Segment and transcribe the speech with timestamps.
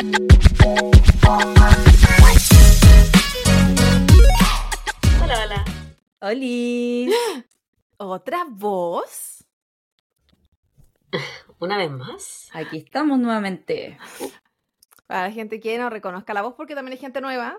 [0.00, 0.16] Hola,
[5.44, 5.64] hola.
[6.20, 7.10] ¡Oli!
[7.98, 9.44] ¿Otra voz?
[11.58, 12.48] Una vez más.
[12.54, 13.98] Aquí estamos nuevamente.
[15.06, 17.58] Para la gente que no reconozca la voz, porque también hay gente nueva.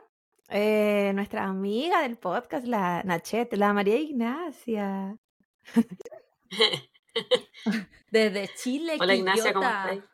[0.49, 5.15] eh, nuestra amiga del podcast, la Nachette, la María Ignacia.
[8.09, 10.11] Desde Chile, Hola Ignacia, ¿cómo estás?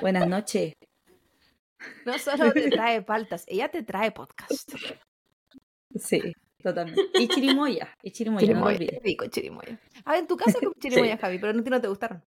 [0.00, 0.75] Buenas noches.
[2.04, 4.70] No solo te trae paltas, ella te trae podcast.
[5.94, 6.20] Sí,
[6.62, 7.02] totalmente.
[7.20, 7.94] Y chirimoya.
[8.02, 9.02] Y chirimoya, no lo Chirimoya, olvides.
[9.02, 9.80] rico chirimoya.
[10.04, 12.22] Ah, en tu casa con chirimoya, Javi, pero no, no te gustaron.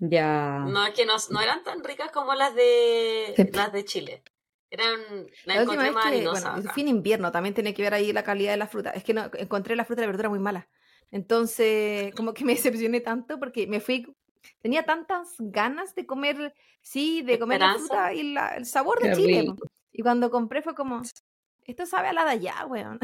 [0.00, 0.64] Ya.
[0.66, 3.44] No, es que no, no eran tan ricas como las de Sí.
[3.52, 4.22] las de Chile.
[4.70, 5.00] Eran,
[5.46, 6.72] la La última vez que, bueno, acá.
[6.76, 8.90] en invierno, también tiene que ver ahí la calidad de la fruta.
[8.90, 10.68] Es que no, encontré la fruta y la verdura muy mala.
[11.10, 14.06] Entonces, como que me decepcioné tanto porque me fui,
[14.60, 19.10] tenía tantas ganas de comer, sí, de comer la fruta y la- el sabor de
[19.10, 19.40] Qué Chile.
[19.42, 19.56] rico.
[19.92, 21.02] Y cuando compré fue como,
[21.64, 22.98] esto sabe a la de allá, weón.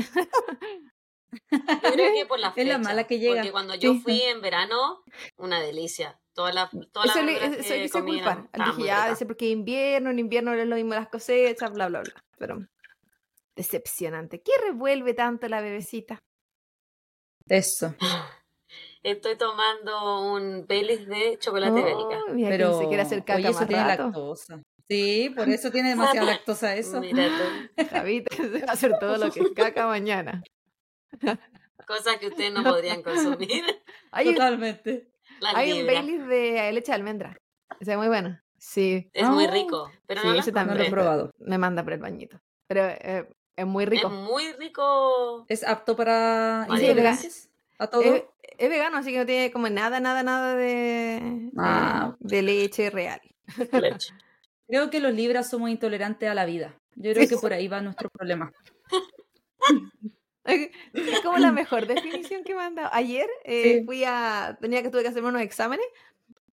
[1.50, 3.36] Yo creo que por la Es la fecha, mala que llega.
[3.36, 4.00] Porque cuando yo Sí.
[4.00, 5.02] fui en verano,
[5.36, 6.19] una delicia.
[6.33, 9.48] Toda la, toda la Eso le, verdura eso le que Le dije, ya, dice, porque
[9.48, 12.12] invierno, en invierno no es lo mismo las cosechas, bla, bla, bla.
[12.39, 12.58] Pero
[13.56, 14.42] decepcionante.
[14.42, 16.18] ¿Qué revuelve tanto la bebecita?
[17.48, 17.94] Eso.
[19.06, 22.20] Estoy tomando un Baileys de chocolate bélica.
[22.28, 24.02] Oh, mira, Pero, se quiere hacer caca oye, eso más tiene rato.
[24.04, 24.62] lactosa.
[24.88, 27.00] Sí, por eso tiene demasiada lactosa eso.
[27.00, 27.84] Mira tú.
[27.90, 30.42] Javita se va a hacer todo lo que es caca mañana.
[31.86, 33.64] Cosas que ustedes no podrían consumir.
[34.10, 35.08] Hay Totalmente.
[35.40, 35.86] Las hay un.
[35.86, 37.36] Baileys de leche de almendra.
[37.78, 38.40] Ese es muy bueno.
[38.58, 39.90] Sí, Es muy Ah, rico.
[40.06, 40.78] Pero sí, no ese las No también.
[40.78, 41.30] lo he probado.
[41.38, 42.40] me manda por el bañito.
[42.66, 44.08] Pero eh, es muy Es rico.
[44.10, 45.44] muy rico.
[45.48, 46.80] ¿Es apto para Vale.
[47.78, 47.78] Intolerancias?
[47.78, 48.02] ¿A todo?
[48.14, 48.24] Es,
[48.58, 52.16] es vegano, así que no tiene como nada, nada, nada de, Ah.
[52.20, 53.20] de leche real.
[53.72, 54.12] Leche.
[54.68, 56.74] Creo que los libras somos intolerantes a la vida.
[56.96, 58.52] Yo creo que por ahí va nuestro problema.
[60.44, 62.89] Es como la mejor definición que me han dado.
[62.92, 63.84] Ayer eh, Sí.
[63.84, 64.56] fui a.
[64.61, 65.86] Tenía que tuve que hacerme unos exámenes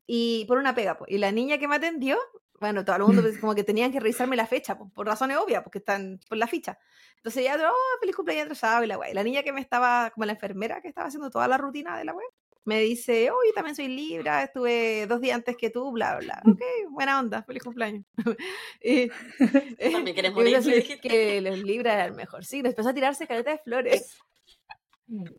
[0.06, 0.98] y por una pega.
[0.98, 2.18] po, Y la niña que me atendió,
[2.64, 5.36] bueno, todo el mundo pues, como que tenían que revisarme la fecha, po, por razones
[5.36, 6.80] obvias, porque están por la ficha.
[7.18, 9.14] Entonces ya, oh, feliz cumpleaños atrasado y la wey.
[9.14, 12.06] La niña que me estaba, como la enfermera que estaba haciendo toda la rutina de
[12.06, 12.26] la web,
[12.64, 16.42] me dice, oh, yo también soy Libra, estuve dos días antes que tú, bla, bla.
[16.50, 18.06] Ok, buena onda, feliz cumpleaños.
[18.82, 19.10] y,
[19.92, 22.70] También quieres y morir, que los Libra era el mejor signo.
[22.70, 24.18] Empezó a tirarse caleta de flores.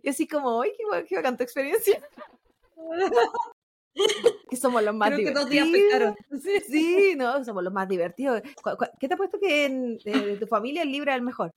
[0.02, 2.06] Y así como, ¡ay, qué, qué bacán tu experiencia!
[4.50, 6.14] que somos los más Creo que dos divertidos.
[6.30, 6.42] días.
[6.42, 6.60] Sí.
[6.68, 8.42] Sí, no, somos los más divertidos.
[8.62, 11.18] ¿Cu- cu- ¿Qué te ha puesto que en, de, de tu familia el Libra es
[11.18, 11.50] el mejor?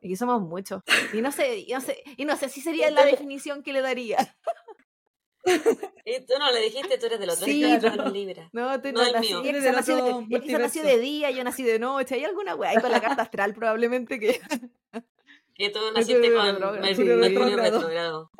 [0.00, 0.82] Y que somos muchos.
[1.12, 3.80] Y no sé, y no sé, y no sé si sería la definición que le
[3.80, 4.18] daría.
[6.04, 7.96] Y tú no le dijiste, tú eres del otro Sí, no.
[7.96, 8.50] los libras.
[8.52, 9.40] No, tú No no, el nací, mío.
[9.40, 12.16] ella que Eres se del nació de, otro nació día, yo nací de noche.
[12.16, 14.40] Hay alguna weá ahí con la carta astral probablemente que...
[15.54, 16.44] Que tú naciste con
[16.94, 17.02] sí.
[17.04, 18.30] Mercurio retrógrado.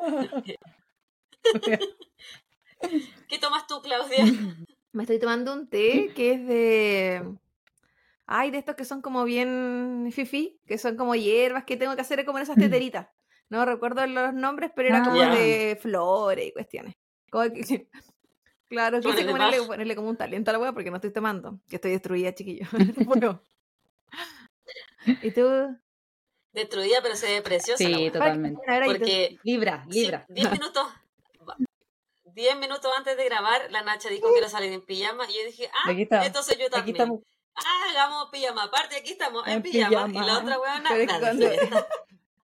[3.29, 4.17] ¿Qué tomas tú, Claudia?
[4.91, 7.35] Me estoy tomando un té que es de.
[8.25, 12.01] Ay, de estos que son como bien fifi, que son como hierbas que tengo que
[12.01, 13.07] hacer como en esas teteritas.
[13.49, 15.03] No recuerdo los nombres, pero era Ah.
[15.03, 15.33] como Ya.
[15.33, 16.95] de flores y cuestiones.
[17.31, 17.87] Como que-
[18.69, 21.59] Claro, quise ponerle, ponerle como un talento a la wea porque no estoy tomando.
[21.67, 22.67] Que estoy destruida, chiquillo.
[23.05, 23.41] Bueno.
[25.23, 25.75] ¿Y tú?
[26.53, 27.83] Destruida, pero se ve preciosa.
[27.83, 28.61] Sí, totalmente.
[28.85, 30.25] Porque Libra, sí, libra.
[30.29, 30.85] 10 minutos.
[32.33, 35.33] 10 minutos antes de grabar, la Nacha dijo que iba a salir en pijama y
[35.37, 36.25] yo dije, ah, Aquí está.
[36.25, 36.95] entonces yo Aquí también.
[36.97, 37.19] estamos.
[37.55, 38.63] Ah, hagamos pijama.
[38.63, 40.07] Aparte, aquí estamos en, En pijama.
[40.09, 41.49] Y la otra nada, cuando-.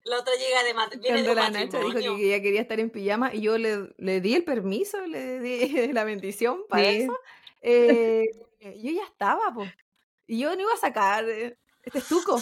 [0.05, 2.81] La otra llega de mat viene de Cuando la Nacha dijo que ella quería estar
[2.81, 7.03] en pijama y yo le, le di el permiso, le di la bendición para Sí.
[7.03, 7.19] eso,
[7.61, 8.25] eh,
[8.61, 9.65] yo ya estaba, po.
[10.27, 12.41] Y yo no iba a sacar eh, este estuco.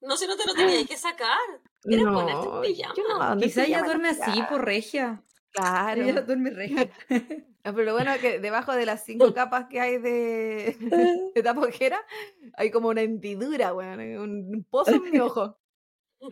[0.00, 1.38] No, si no te lo tenías que sacar.
[1.84, 3.34] Era ponerte en pijama.
[3.34, 5.22] no, Quizá ella duerme no, así por regia.
[5.56, 6.02] Claro.
[6.02, 6.90] Ella duerme regia.
[7.08, 10.76] No, pero lo bueno es que debajo de las cinco capas que hay de,
[11.34, 12.00] de tapojera,
[12.54, 15.58] hay como una hendidura, weón, un, un pozo en mi ojo.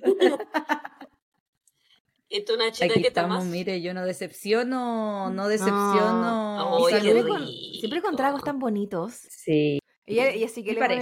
[2.28, 3.50] ¿Y tú, Nachita, Aquí qué estamos, tomas?
[3.52, 6.78] mire, yo no decepciono, no decepciono.
[6.88, 9.14] Siempre, con, siempre con tragos tan bonitos.
[9.30, 9.78] Sí.
[10.06, 11.00] Y ella, ella sí que le pone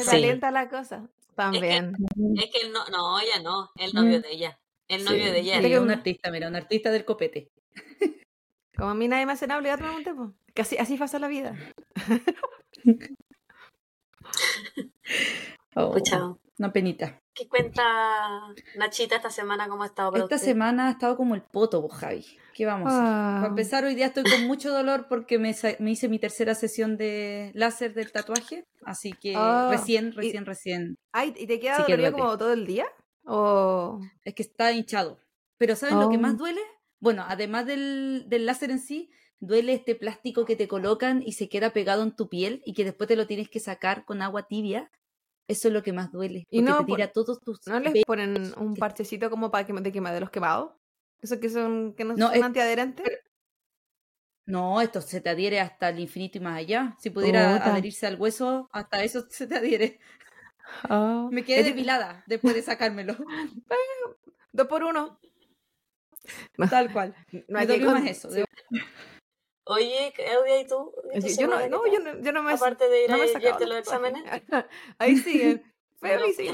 [0.52, 1.08] la cosa.
[1.34, 1.94] También.
[2.36, 4.22] Es que él no, no, ella no, el novio Mm.
[4.22, 4.60] de ella.
[4.88, 5.62] El novio Sí, de ella.
[5.62, 7.50] sí, que un una- artista, mira, un artista del copete.
[8.76, 10.32] Como a mí nadie me hace nada, obligado a tomar un tiempo.
[10.54, 11.54] Que así, así pasa la vida.
[15.74, 17.18] Oh, Pucha, una penita.
[17.34, 17.82] ¿Qué cuenta
[18.76, 19.68] Nachita esta semana?
[19.68, 20.48] ¿Cómo ha estado para Esta usted?
[20.48, 22.26] semana ha estado como el poto, vos, Javi.
[22.54, 23.06] ¿Qué vamos a hacer?
[23.08, 23.34] Ah.
[23.38, 27.52] Para empezar, hoy día estoy con mucho dolor porque me, hice mi tercera sesión de
[27.54, 28.66] láser del tatuaje.
[28.84, 30.98] Así que Ah, recién, y- recién, recién.
[31.12, 32.84] Ay, ¿y te queda dolorido como todo el día?
[33.24, 33.98] ¿O...?
[34.24, 35.18] Es que está hinchado.
[35.56, 36.36] Pero ¿sabes lo que más Oh.
[36.36, 36.60] duele?
[37.02, 39.10] Bueno, además del, del láser en sí,
[39.40, 42.84] duele este plástico que te colocan y se queda pegado en tu piel y que
[42.84, 44.88] después te lo tienes que sacar con agua tibia.
[45.48, 46.46] Eso es lo que más duele.
[46.48, 49.90] Y no te tira todos tus ¿No les ponen un parchecito como para que de
[49.90, 50.74] quema de los quemados?
[51.20, 53.18] Eso que son que no, No, son es- antiadherentes.
[54.46, 56.96] No, esto se te adhiere hasta el infinito y más allá.
[57.00, 59.98] Si pudiera adherirse al hueso, hasta eso se te adhiere.
[60.84, 61.28] Ah.
[61.32, 63.16] Me quedé depilada después de sacármelo.
[64.52, 65.18] Dos por uno.
[66.70, 67.14] Tal cual.
[67.32, 68.30] No Me hay que dolió con- más eso.
[68.30, 68.42] sí.
[69.64, 70.92] Oye, Claudia, ¿y tú?
[71.14, 73.16] ¿Y tu Sí, Yo no, no, yo no, yo no me Aparte de ir no
[73.16, 74.24] me a hacerte los exámenes.
[74.98, 75.62] Ahí siguen.
[76.00, 76.52] Pero y siguen,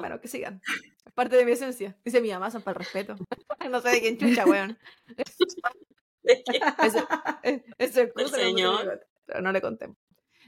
[0.00, 0.62] menos que sigan.
[1.04, 1.94] Es parte de mi esencia.
[2.02, 3.14] Dice mi mamá, son para el respeto.
[3.70, 4.78] no sé de quién chucha, weón.
[6.24, 7.06] Es que- Eso,
[7.42, 9.06] es- eso es señor.
[9.26, 9.98] Pero no le contemos.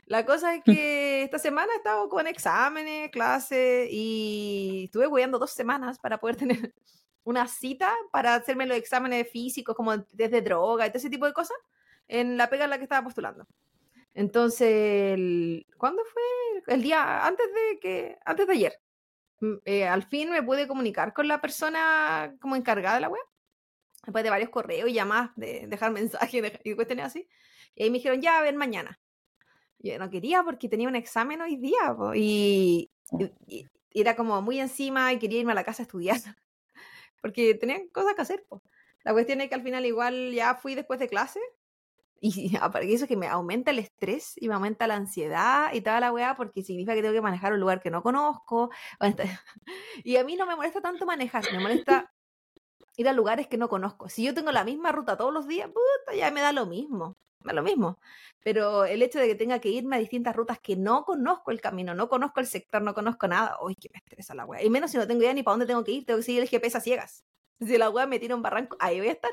[0.07, 5.51] La cosa es que esta semana he estado con exámenes, clases y estuve hueando dos
[5.53, 6.73] semanas para poder tener
[7.25, 11.33] una cita para hacerme los exámenes físicos como desde droga y todo ese tipo de
[11.33, 11.57] cosas
[12.07, 13.47] en la pega en la que estaba postulando.
[14.15, 14.69] Entonces,
[15.15, 16.75] el- ¿cuándo fue?
[16.75, 18.73] El día antes de que antes de ayer.
[19.41, 23.23] Mm, eh, al fin me pude comunicar con la persona como encargada de la web
[24.05, 27.29] después de varios correos y llamadas, de dejar mensajes de- y cuestiones así.
[27.75, 28.99] Y ahí me dijeron, ya, ven mañana.
[29.79, 32.91] Yo no quería porque tenía un examen hoy día y,
[33.47, 36.19] y- y era como muy encima y quería irme a la casa a estudiar
[37.21, 38.45] porque tenía cosas que hacer.
[38.49, 38.63] po.
[39.05, 41.41] La cuestión es que al final igual ya fui después de clase
[42.21, 46.13] y eso que me aumenta el estrés y me aumenta la ansiedad y toda la
[46.13, 48.71] weá porque significa que tengo que manejar un lugar que no conozco.
[50.05, 52.13] Y a mí no me molesta tanto manejar, me molesta
[52.97, 54.09] ir a lugares que no conozco.
[54.09, 57.17] Si yo tengo la misma ruta todos los días, puta, ya me da lo mismo,
[57.49, 57.99] da lo mismo.
[58.43, 61.61] Pero el hecho de que tenga que irme a distintas rutas que no conozco el
[61.61, 64.63] camino, no conozco el sector, no conozco nada, uy, que me estresa la weá.
[64.63, 66.43] Y menos si no tengo idea ni para dónde tengo que ir, tengo que seguir
[66.43, 67.25] el GPS a ciegas.
[67.61, 69.31] Si la weá me tira un barranco, ahí voy a estar.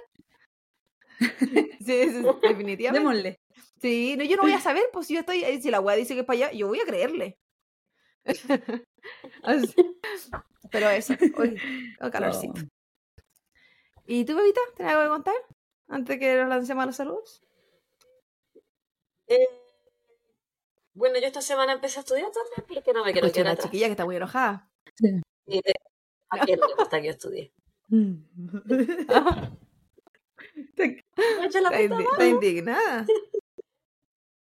[1.78, 3.08] Sí, sí, sí, definitivamente.
[3.08, 3.40] Démosle.
[3.80, 5.96] Sí, no, yo no voy a saber, pues si yo estoy, eh, si la weá
[5.96, 7.38] dice que es para allá, yo voy a creerle.
[9.44, 9.76] Así.
[10.72, 11.58] Pero eso, uy,
[11.98, 12.62] tengo calorcito.
[12.62, 13.22] Oh.
[14.08, 14.60] ¿Y tú, bebita?
[14.76, 15.36] ¿Tienes algo que contar?
[15.88, 17.44] Antes que nos lancemos a los saludos.
[19.28, 19.48] Eh,
[20.94, 23.88] bueno, yo esta semana empecé a estudiar también porque no me quiero quedar una chiquilla
[23.88, 24.70] que está muy enojada.
[25.48, 25.74] Y de-
[26.30, 27.52] ¿A quién le gusta que yo estudie?
[31.62, 33.06] La Está, está indignada.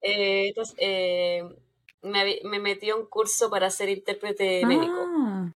[0.07, 1.41] Eh, entonces, eh,
[2.03, 4.93] me, me metí a un curso para ser intérprete médico.
[5.07, 5.51] Ah,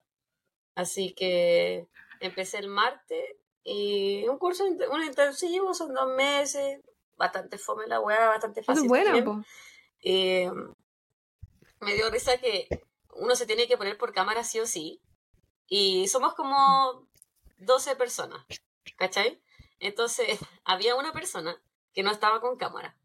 [0.73, 1.85] Así que
[2.19, 3.23] empecé el martes
[3.63, 6.81] y un curso, un intensivo, son dos meses,
[7.19, 8.89] bastante fome la weá, bastante fácil.
[8.95, 9.43] es po.
[10.01, 10.49] Eh,
[11.81, 12.67] me dio risa que
[13.13, 15.01] uno se tiene que poner por cámara sí o sí.
[15.67, 17.07] Y somos como
[17.57, 18.43] 12 personas,
[18.97, 19.39] ¿cachai?
[19.79, 21.61] Entonces, había una persona
[21.93, 22.97] que no estaba con cámara.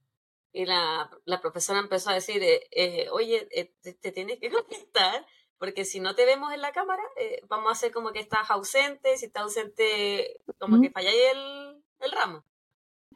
[0.52, 4.50] Y la, la profesora empezó a decir, eh, eh, oye, eh, te, te tienes que
[4.52, 5.26] conectar,
[5.58, 8.48] porque si no te vemos en la cámara, eh, vamos a hacer como que estás
[8.50, 12.44] ausente, si estás ausente, como que falláis el, el ramo.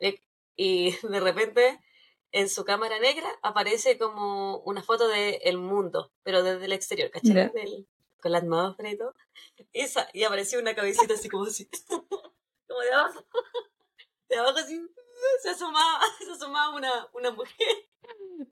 [0.00, 0.21] Eh,
[0.58, 1.81] y de repente
[2.32, 7.11] en su cámara negra aparece como una foto de el mundo, pero desde el exterior,
[7.11, 7.35] ¿cachai?
[7.35, 7.49] Ya.
[7.49, 7.88] Del-
[8.21, 9.14] con la atmósfera y todo.
[9.73, 13.25] Y, y apareció una cabecita así como así, como de abajo,
[14.28, 14.85] de abajo así,
[15.42, 17.88] se asomaba, se asomaba una, una mujer.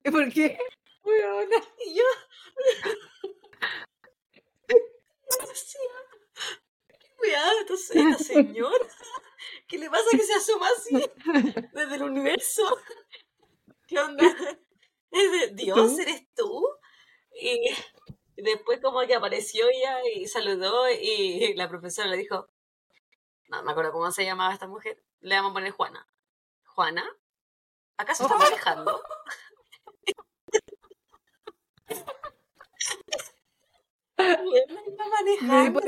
[0.05, 0.57] ¿Y por qué?
[1.03, 1.57] Weona.
[1.85, 2.03] Y yo
[6.99, 8.87] qué cuidado esta, esta señora,
[9.67, 11.11] ¿qué le pasa que se asoma así
[11.73, 12.63] desde el universo?
[13.87, 14.25] ¿Qué onda?
[15.11, 15.95] ¿Es de Dios?
[15.95, 16.01] ¿Tú?
[16.01, 16.67] ¿Eres tú?
[17.39, 22.49] Y después como que apareció ella y saludó y la profesora le dijo,
[23.49, 26.07] no me acuerdo cómo se llamaba esta mujer, le vamos a poner Juana.
[26.65, 27.05] ¿Juana?
[27.97, 29.01] ¿Acaso está manejando?
[34.17, 35.81] Bueno, iba Y manejando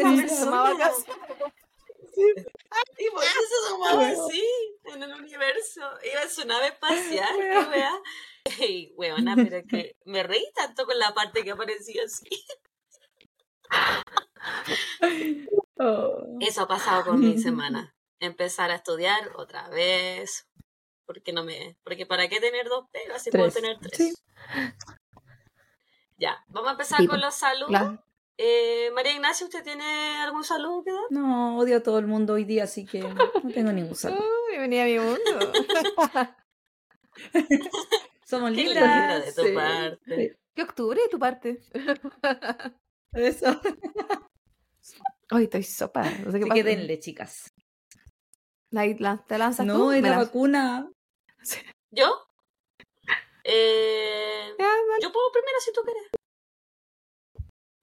[2.19, 2.67] por la eso se llamaba persona.
[2.69, 2.91] casa.
[2.97, 4.45] Y por eso se asomaba así,
[4.85, 5.81] en el universo.
[6.11, 7.99] Iba en su nave espacial, qué wea.
[8.59, 12.29] Y weona, pero es que me reí tanto con la parte que aparecía así.
[15.79, 16.37] oh.
[16.39, 17.95] Eso ha pasado con mi semana.
[18.19, 20.47] Empezar a estudiar otra vez.
[21.05, 21.77] Porque no me.
[21.83, 23.97] Porque para qué tener dos pegas si puedo tener tres.
[23.97, 24.13] Sí.
[26.17, 27.99] Ya, vamos a empezar Sí, con los saludos.
[28.41, 29.83] Eh, María Ignacia, ¿usted tiene
[30.21, 31.01] algún saludo que dar?
[31.09, 34.21] No, odio a todo el mundo hoy día, así que no tengo ningún saludo.
[34.21, 35.19] Uh, bienvenida a mi mundo.
[38.23, 38.75] Somos Qué libres.
[38.81, 39.99] linda de tu Sí, parte.
[40.15, 40.31] sí.
[40.55, 41.59] ¿Qué octubre de tu parte?
[43.11, 43.59] Eso.
[45.31, 46.03] Ay, estoy sopa.
[46.03, 46.53] No sé qué Así pasa.
[46.53, 47.51] que denle, chicas.
[48.71, 49.73] La- la- ¿Te lanzas tú?
[49.73, 50.89] No, es la vacuna.
[51.91, 52.25] ¿Yo?
[53.43, 56.03] Eh, Ya, yo puedo primero si tú quieres.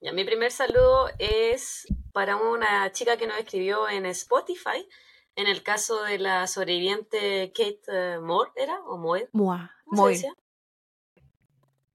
[0.06, 4.88] Ya, mi primer saludo es para una chica que nos escribió en Spotify,
[5.34, 8.78] en el caso de la sobreviviente Kate eh, Moore, ¿era?
[8.84, 9.28] ¿O Moe?
[9.32, 9.74] Mua.
[9.84, 10.16] ¿Cómo Muy.
[10.16, 10.34] se decía?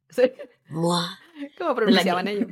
[0.09, 0.33] Sí.
[0.67, 1.21] Moa.
[1.57, 2.49] ¿Cómo pronunciaban ellos?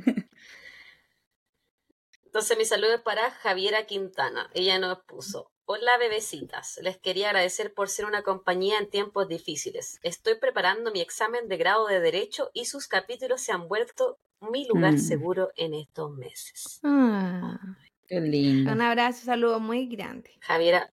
[2.24, 4.48] Entonces mi saludo es para Javiera Quintana.
[4.54, 9.98] Ella nos puso, hola bebecitas, les quería agradecer por ser una compañía en tiempos difíciles.
[10.02, 14.66] Estoy preparando mi examen de grado de Derecho y sus capítulos se han vuelto mi
[14.66, 14.98] lugar Mm.
[14.98, 16.80] seguro en estos meses.
[16.82, 17.58] Ah,
[18.08, 18.72] Qué lindo.
[18.72, 20.30] un abrazo, saludo muy grande.
[20.40, 20.92] Javiera,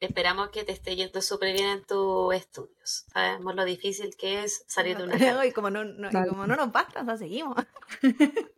[0.00, 3.04] esperamos que te esté yendo súper bien en tus estudios.
[3.12, 5.46] Sabemos lo difícil que es salir de una carrera.
[5.46, 7.56] Y como no, no- y como no nos basta, o sea, seguimos.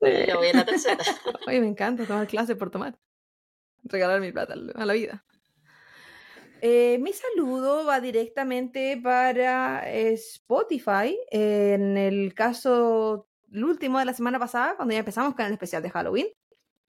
[0.00, 1.02] Yo voy a la tercera.
[1.46, 2.98] Oye, me encanta tomar clases por tomar.
[3.84, 5.24] Regalar mi plata a la vida.
[6.68, 11.16] Eh, mi saludo va directamente para eh, Spotify.
[11.30, 15.80] En el caso, el último de la semana pasada, cuando ya empezamos con el especial
[15.84, 16.26] de Halloween,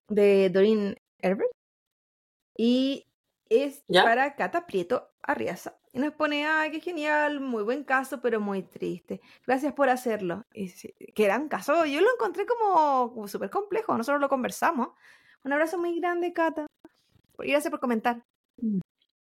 [0.08, 1.52] de Doreen Herbert.
[2.58, 3.06] Y
[3.50, 4.04] es ¿Ya?
[4.04, 5.78] para Cata Prieto Arriaza.
[5.94, 9.22] Y nos pone, ay, qué genial, muy buen caso, pero muy triste.
[9.46, 10.44] Gracias por hacerlo.
[10.54, 14.28] Y sí, que era un caso, yo lo encontré como, como súper complejo, nosotros lo
[14.28, 14.88] conversamos.
[15.44, 16.66] Un abrazo muy grande, Cata.
[17.44, 18.24] Y gracias por comentar.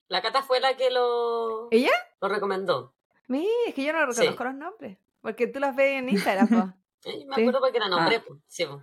[0.08, 1.92] La Cata fue la que lo, ¿Ella?
[2.22, 2.94] lo recomendó.
[3.28, 4.20] Mira, es que yo no Sí.
[4.22, 4.98] reconozco los nombres.
[5.22, 6.74] Porque tú las ves en Instagram, po.
[7.06, 7.42] Eh, me Sí.
[7.42, 8.16] acuerdo porque era nombre.
[8.18, 8.24] Ah.
[8.26, 8.40] pues.
[8.48, 8.82] Sí, pues.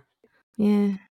[0.57, 1.09] Yeah.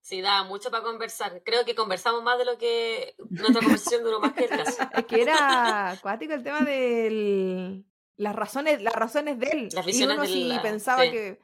[0.00, 1.42] Sí, daba mucho para conversar.
[1.44, 4.82] Creo que conversamos más de lo que nuestra conversación duró más que el caso.
[4.94, 7.82] Es que era acuático el tema de
[8.16, 9.68] las razones, las razones de él.
[9.74, 11.10] Las y uno si la- pensaba sí.
[11.10, 11.38] que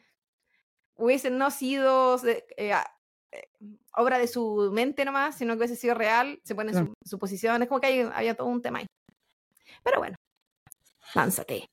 [0.94, 3.49] hubiesen no sido eh, eh,
[3.96, 6.92] obra de su mente nomás, sino que hubiese sido real, se ponen Claro.
[7.04, 8.86] su- suposiciones, como que hay, había todo un tema ahí.
[9.82, 10.16] Pero bueno,
[11.14, 11.66] lánzate.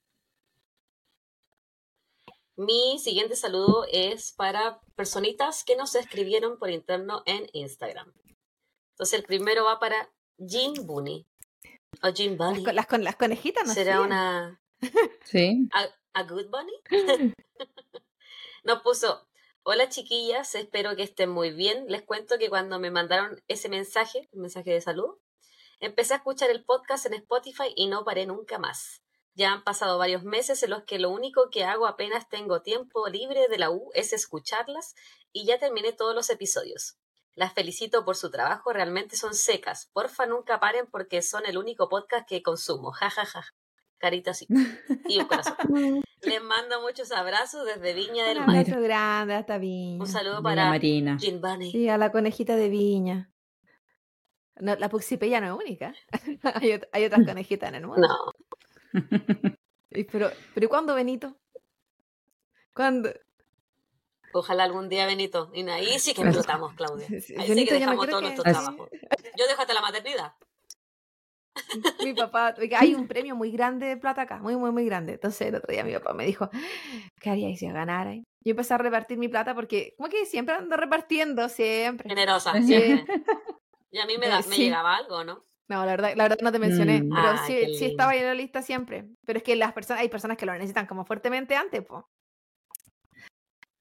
[2.58, 8.12] Mi siguiente saludo es para personitas que nos escribieron por interno en Instagram.
[8.94, 11.26] Entonces el primero va para Jean Bunny.
[12.04, 12.64] O Jean Las, Bunny.
[12.64, 14.00] con- las, con- las conejitas no ¿Será sé.
[14.02, 14.62] una
[15.24, 15.70] Sí.
[15.74, 16.74] a, a good bunny?
[18.64, 19.28] Nos puso,
[19.64, 21.86] hola chiquillas, espero que estén muy bien.
[21.88, 25.18] Les cuento que cuando me mandaron ese mensaje, un mensaje de salud,
[25.80, 29.02] empecé a escuchar el podcast en Spotify y no paré nunca más.
[29.34, 33.08] Ya han pasado varios meses en los que lo único que hago apenas tengo tiempo
[33.08, 34.96] libre de la U es escucharlas
[35.32, 36.98] y ya terminé todos los episodios.
[37.34, 39.90] Las felicito por su trabajo, realmente son secas.
[39.94, 42.92] Porfa, nunca paren porque son el único podcast que consumo.
[42.92, 43.46] Ja, ja, ja.
[44.02, 44.48] Carita así.
[45.08, 45.56] Y un corazón.
[46.24, 48.58] Les mando muchos abrazos desde Viña del Un Mar.
[48.58, 50.00] abrazo grande hasta Viña.
[50.02, 51.18] Un saludo para Marina.
[51.20, 51.72] Jean Bunny.
[51.72, 53.32] Sí, a la conejita de Viña.
[54.60, 55.94] No, la puxipeya no es única.
[56.44, 58.08] hay, ot- hay otras conejitas en el mundo.
[58.08, 59.00] No,
[59.92, 61.38] Y Pero, pero ¿y cuándo, Benito?
[62.74, 63.12] ¿Cuándo?
[64.34, 65.52] ojalá algún día Benito.
[65.54, 67.06] Y ahí sí que explotamos, Claudia.
[67.10, 68.90] Ahí sí que dejamos todos que- nuestros trabajos.
[69.38, 70.34] Yo dejo hasta la maternidad.
[72.02, 75.14] Mi papá, porque hay un premio muy grande de plata acá, muy, muy, muy grande.
[75.14, 76.50] Entonces el otro día mi papá me dijo,
[77.20, 78.14] ¿qué haríais si ganara?
[78.16, 82.10] Yo empecé a repartir mi plata porque, como que siempre ando repartiendo, siempre.
[82.10, 82.68] Generosa, Sí.
[82.68, 83.24] siempre.
[83.92, 84.64] Y a mí me, da, Eh, me sí.
[84.64, 85.44] llegaba algo, ¿no?
[85.70, 87.14] No, la verdad, la verdad no te mencioné, Mm.
[87.16, 89.06] pero Ay, sí, sí estaba ahí en la lista siempre.
[89.26, 92.04] Pero es que las personas, hay personas que lo necesitan como fuertemente antes, pues.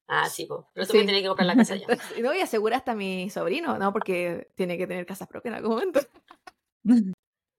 [0.07, 0.67] Ah, sí, po.
[0.73, 0.97] pero tú Sí.
[0.99, 1.87] me tienes que comprar la casa ya.
[2.21, 3.91] No, y asegura hasta a mi sobrino, ¿no?
[3.93, 5.99] Porque tiene que tener casas propias en algún momento.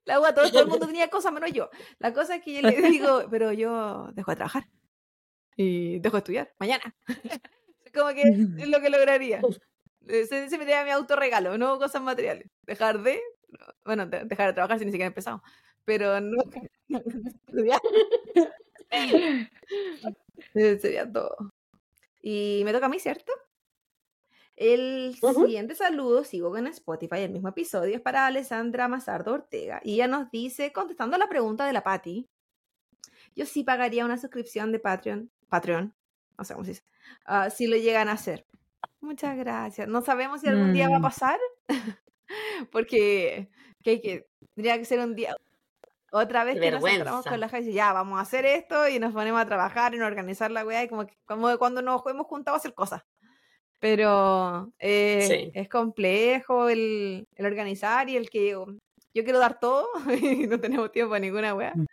[0.05, 1.71] La agua, todo, todo el mundo tenía cosas menos yo.
[1.99, 4.65] La cosa es que yo le digo, pero yo dejo de trabajar
[5.57, 6.95] y dejo de estudiar mañana.
[7.95, 9.41] Como que es lo que lograría.
[10.07, 12.49] Se, se me da mi autorregalo, no cosas materiales.
[12.63, 13.21] Dejar de,
[13.85, 15.43] bueno, de- dejar de trabajar si ni siquiera he empezado,
[15.85, 16.39] pero no
[16.89, 17.81] estudiar.
[20.55, 21.37] Ese Sería todo.
[22.23, 23.33] Y me toca a mí, ¿cierto?
[24.63, 29.81] El siguiente saludo, sigo con Spotify, el mismo episodio, es para Alessandra Mazardo Ortega.
[29.83, 32.29] Y ella nos dice, contestando a la pregunta de la Patti,
[33.35, 35.93] yo sí pagaría una suscripción de Patreon, Patreon,
[36.39, 36.85] no sé cómo se dice,
[37.25, 38.47] ah, si lo llegan a hacer.
[39.01, 39.89] Muchas gracias.
[39.89, 41.03] No sabemos si algún día va a Mm.
[41.03, 41.41] pasar,
[42.71, 43.51] porque
[43.83, 45.35] que hay que, tendría que ser un día,
[46.13, 47.31] Otra vez Qué que nos sentamos vergüenza.
[47.31, 50.07] con la dice, ya, vamos a hacer esto y nos ponemos a trabajar y a
[50.07, 53.03] organizar la weá y como cuando nos hemos juntado a hacer cosas.
[53.83, 55.51] Pero eh, Sí.
[55.55, 58.79] es complejo el, el organizar y el que um,
[59.13, 59.89] yo quiero dar todo
[60.23, 61.73] y no tenemos tiempo para ninguna weá.
[61.75, 61.87] Mm.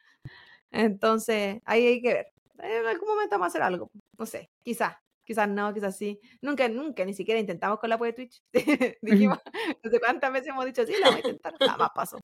[0.72, 2.28] Entonces, ahí hay que ver.
[2.60, 3.90] En algún momento vamos a hacer algo.
[4.20, 4.98] No sé, quizás.
[5.26, 6.20] Quizás no, quizás sí.
[6.42, 8.40] Nunca, nunca, ni siquiera intentamos con la web de Twitch.
[9.02, 9.40] Dijimos,
[9.84, 11.54] no sé cuántas veces hemos dicho, sí, la vamos a intentar.
[11.60, 12.20] Jamás pasó.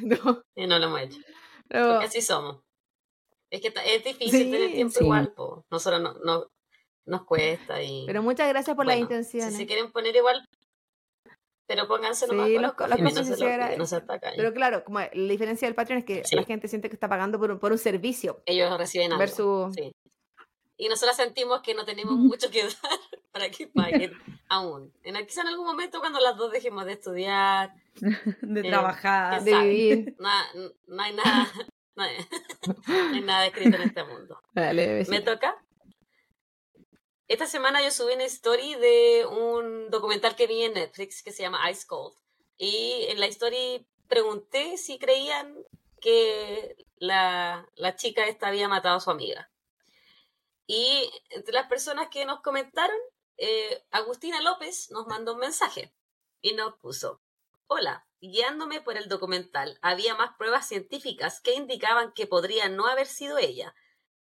[0.00, 1.18] No, Y no lo hemos hecho.
[1.68, 2.62] pero- Porque así somos.
[3.50, 5.04] Es que es difícil tener tiempo sí.
[5.04, 5.64] igual, po.
[5.70, 6.46] Nosotros no, no-
[7.08, 8.04] nos cuesta y...
[8.06, 9.52] Pero muchas gracias por las bueno, intenciones.
[9.54, 10.44] Si se quieren poner igual,
[11.66, 14.00] pero pónganse Sí, nomás los- los las no sí se no se.
[14.36, 16.36] Pero claro, como la diferencia del Patreon es que Sí.
[16.36, 19.18] la gente siente que está pagando por un, por un servicio Ellos reciben algo.
[19.18, 19.74] versus...
[19.74, 19.92] Sí.
[20.80, 22.72] Y nosotros sentimos que no tenemos mucho que dar
[23.32, 24.12] para que paguen
[24.48, 24.92] aún.
[25.02, 27.74] En, quizá en algún momento cuando las dos dejemos de estudiar,
[28.42, 29.42] de Eh, trabajar.
[29.42, 30.14] de vivir.
[30.18, 30.46] na-
[30.86, 31.48] no hay nada,
[31.96, 32.16] no hay,
[32.86, 34.40] no hay nada escrito en este mundo.
[34.54, 35.56] Dale, ¿Me toca?
[37.28, 41.42] Esta semana yo subí una story de un documental que vi en Netflix que se
[41.42, 42.16] llama Ice Cold.
[42.56, 45.54] Y en la story pregunté si creían
[46.00, 49.50] que la, la chica esta había matado a su amiga.
[50.66, 52.96] Y entre las personas que nos comentaron,
[53.36, 55.92] eh, Agustina López nos mandó un mensaje
[56.40, 57.20] y nos puso,
[57.66, 63.06] hola, guiándome por el documental, había más pruebas científicas que indicaban que podría no haber
[63.06, 63.74] sido ella.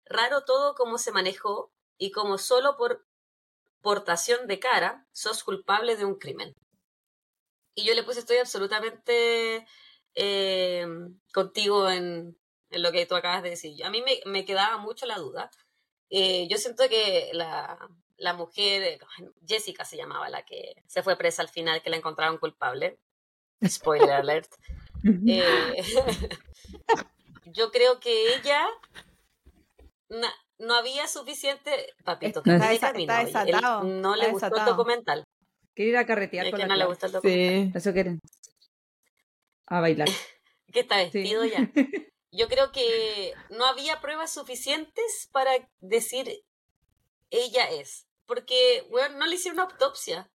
[0.04, 3.06] Raro todo cómo se manejó y como solo por
[3.80, 6.54] portación de cara sos culpable de un crimen.
[7.74, 9.66] Y yo le puse, estoy absolutamente
[10.14, 10.86] eh,
[11.32, 12.36] contigo en,
[12.70, 13.84] en lo que tú acabas de decir.
[13.84, 15.50] A mí me, me quedaba mucho la duda.
[16.08, 17.78] Eh, yo siento que la,
[18.16, 18.98] la mujer,
[19.46, 22.98] Jessica se llamaba, la que se fue presa al final, que la encontraron culpable.
[23.66, 24.50] Spoiler alert.
[25.26, 25.82] Eh,
[27.44, 28.66] yo creo que ella
[30.08, 31.92] na- no había suficiente.
[32.04, 33.52] Papito, que Está está de desa- camino, está oye.
[33.52, 35.24] Él no le gustó el documental.
[35.74, 37.72] Quiere ir a carretear Es con que la no le gusta el documental.
[37.72, 37.78] Sí.
[37.78, 38.18] Eso quieren.
[39.66, 40.08] A bailar.
[40.72, 41.10] Que está Sí.
[41.20, 41.70] vestido ya.
[42.32, 46.42] Yo creo que no había pruebas suficientes para decir
[47.30, 48.06] ella es.
[48.26, 50.30] Porque, bueno, no le hicieron una autopsia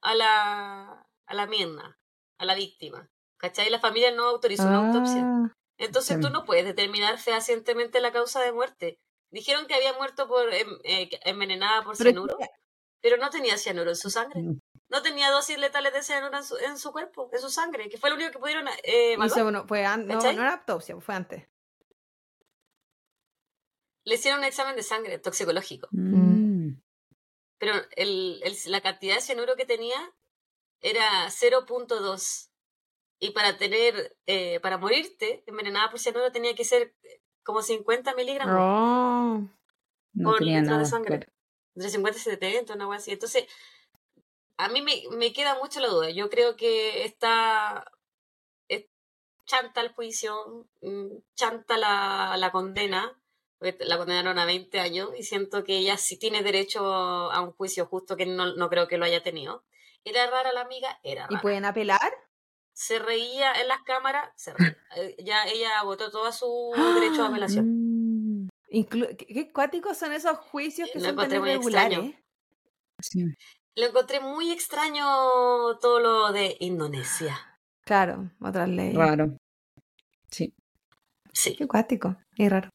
[0.00, 1.98] a la, a la mierna,
[2.38, 3.08] a la víctima.
[3.36, 3.70] ¿Cachai?
[3.70, 5.22] La familia no autorizó una autopsia.
[5.22, 8.98] Ah, Entonces tú no puedes determinar fehacientemente la causa de muerte.
[9.30, 12.36] Dijeron que había muerto por em- eh, envenenada por Pero- cianuro,
[13.00, 14.42] pero no tenía cianuro en su sangre.
[14.42, 14.58] Mm.
[14.88, 17.96] No tenía dosis letales de cianuro en su, en su cuerpo, en su sangre, que
[17.96, 19.16] fue lo único que pudieron eh,
[19.46, 21.46] uno- fue no, no era autopsia, fue antes.
[24.04, 26.72] Le hicieron un examen de sangre toxicológico, Mm.
[27.58, 30.12] pero el, el- la cantidad de cianuro que tenía
[30.80, 32.48] era 0.2.
[33.20, 36.94] Y para tener, eh, para morirte envenenada por cianuro tenía que ser
[37.50, 38.56] como 50 miligramos.
[38.58, 39.42] Oh.
[40.12, 40.84] No por litro de nada.
[40.84, 41.18] sangre.
[41.18, 41.32] claro.
[41.74, 43.12] entre 50 y 70, una cosa así.
[43.12, 43.46] Entonces,
[44.56, 46.10] a mí me, me queda mucho la duda.
[46.10, 47.84] Yo creo que está
[48.68, 48.86] es
[49.46, 53.20] chanta el juicio, mm, chanta la, la condena,
[53.58, 57.52] porque la condenaron a 20 años y siento que ella sí tiene derecho a un
[57.52, 59.64] juicio justo que no, no creo que lo haya tenido.
[60.04, 60.98] ¿Era rara la amiga?
[61.02, 62.12] Era ¿Y pueden apelar?
[62.82, 64.76] Se reía en las cámaras, se reía.
[64.96, 67.66] Eh, ya ella agotó todo su derecho a apelación.
[68.44, 68.48] Mm.
[68.72, 71.98] Inclu- ¿Qué, qué cuáticos son esos juicios que Lo son tan encontré muy irregulares?
[71.98, 72.20] extraño.
[73.00, 73.24] Sí.
[73.76, 75.04] Lo encontré muy extraño
[75.80, 77.38] todo lo de Indonesia.
[77.84, 78.96] Claro, otras leyes.
[78.96, 79.36] Raro.
[80.30, 80.52] Sí.
[81.32, 82.70] Sí, Qué cuático, y raro.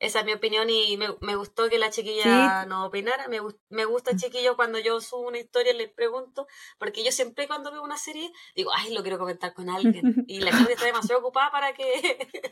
[0.00, 2.68] Esa es mi opinión y me, me gustó que la chiquilla Sí.
[2.68, 3.26] no opinara.
[3.28, 6.46] Me, me gusta, chiquillo, cuando yo subo una historia les pregunto,
[6.78, 10.02] porque yo siempre cuando veo una serie digo, ay, lo quiero comentar con alguien.
[10.28, 11.84] Y la gente está demasiado ocupada para que...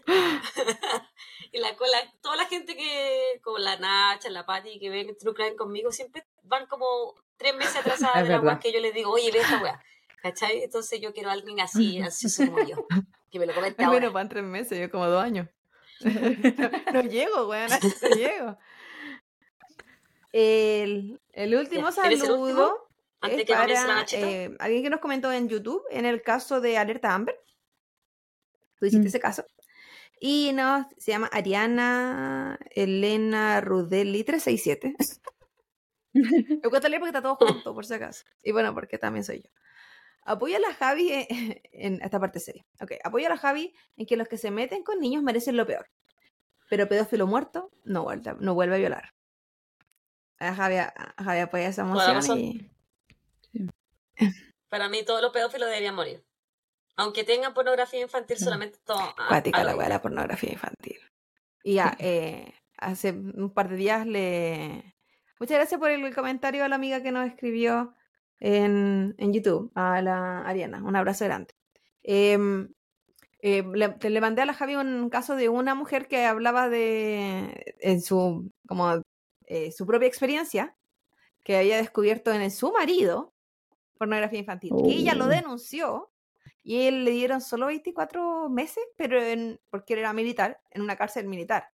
[1.53, 1.77] y la,
[2.21, 6.27] toda la gente que, como la Nacha, la Patti, que ven True Crime conmigo, siempre
[6.43, 8.61] van como tres meses atrasadas Es de la verdad.
[8.61, 9.83] que yo les digo, oye, ve esta weá.
[10.23, 10.63] ¿Cachai?
[10.65, 12.87] Entonces yo quiero a alguien así, ansioso como yo,
[13.31, 13.99] que me lo comente ahora.
[13.99, 15.49] bueno, van tres meses, yo como dos años.
[16.05, 18.59] No, no llego, weón, no llego.
[20.33, 22.89] El, el último saludo
[23.21, 26.77] Antes es que para eh, alguien que nos comentó en YouTube en el caso de
[26.79, 27.37] Alerta Amber.
[28.79, 29.09] Tú hiciste Mm.
[29.09, 29.45] ese caso.
[30.21, 34.95] Y nos, se llama Ariana Elena Rudelli 367.
[36.13, 38.25] Me cuesta leer porque está todo junto, por si acaso.
[38.43, 39.51] Y bueno, porque también soy yo.
[40.27, 41.27] Apoya a la Javi en,
[41.73, 42.65] en esta parte seria.
[42.81, 45.67] Ok, apoya a la Javi en que los que se meten con niños merecen lo
[45.67, 45.89] peor.
[46.69, 49.15] Pero pedófilo muerto no vuelve, no vuelve a violar.
[50.39, 52.39] A Javi, a Javi apoya esa razón.
[52.39, 52.71] y...
[54.69, 56.25] Para mí todos los pedófilos deberían morir.
[56.97, 58.99] Aunque tengan pornografía infantil, solamente todo.
[58.99, 60.99] a- Cuática la weá, la pornografía infantil.
[61.63, 64.95] Y ya, eh, hace un par de días le...
[65.39, 67.95] Muchas gracias por el comentario a la amiga que nos escribió
[68.41, 70.83] en, en YouTube, a la Ariana.
[70.85, 71.55] Un abrazo grande.
[72.03, 72.69] Em,
[73.41, 76.69] eh, le, te- le mandé a la Javi un caso de una mujer que hablaba
[76.69, 79.03] de en su como
[79.47, 80.75] eh, su propia experiencia
[81.45, 83.33] que había descubierto en su marido
[83.99, 84.73] pornografía infantil.
[84.85, 85.29] Que ella lo Oh.
[85.29, 86.11] denunció
[86.63, 90.97] y él le dieron solo 24 meses, pero en, porque él era militar, en una
[90.97, 91.69] cárcel militar.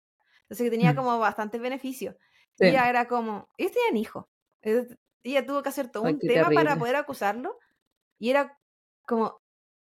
[0.42, 0.96] Entonces que tenía Mm.
[0.96, 2.16] como bastantes beneficios.
[2.58, 2.64] Sí.
[2.64, 4.26] Y ella era como, ellos tenían hijos.
[5.22, 7.58] Ella tuvo que hacer todo Ay, un tema para poder acusarlo.
[8.18, 8.58] Y era
[9.06, 9.40] como,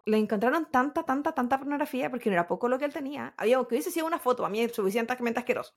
[0.06, 3.34] le encontraron tanta, tanta, tanta pornografía, porque no era poco lo que él tenía.
[3.38, 5.74] Había que hubiese sido una foto, a mí es suficientemente asqueroso.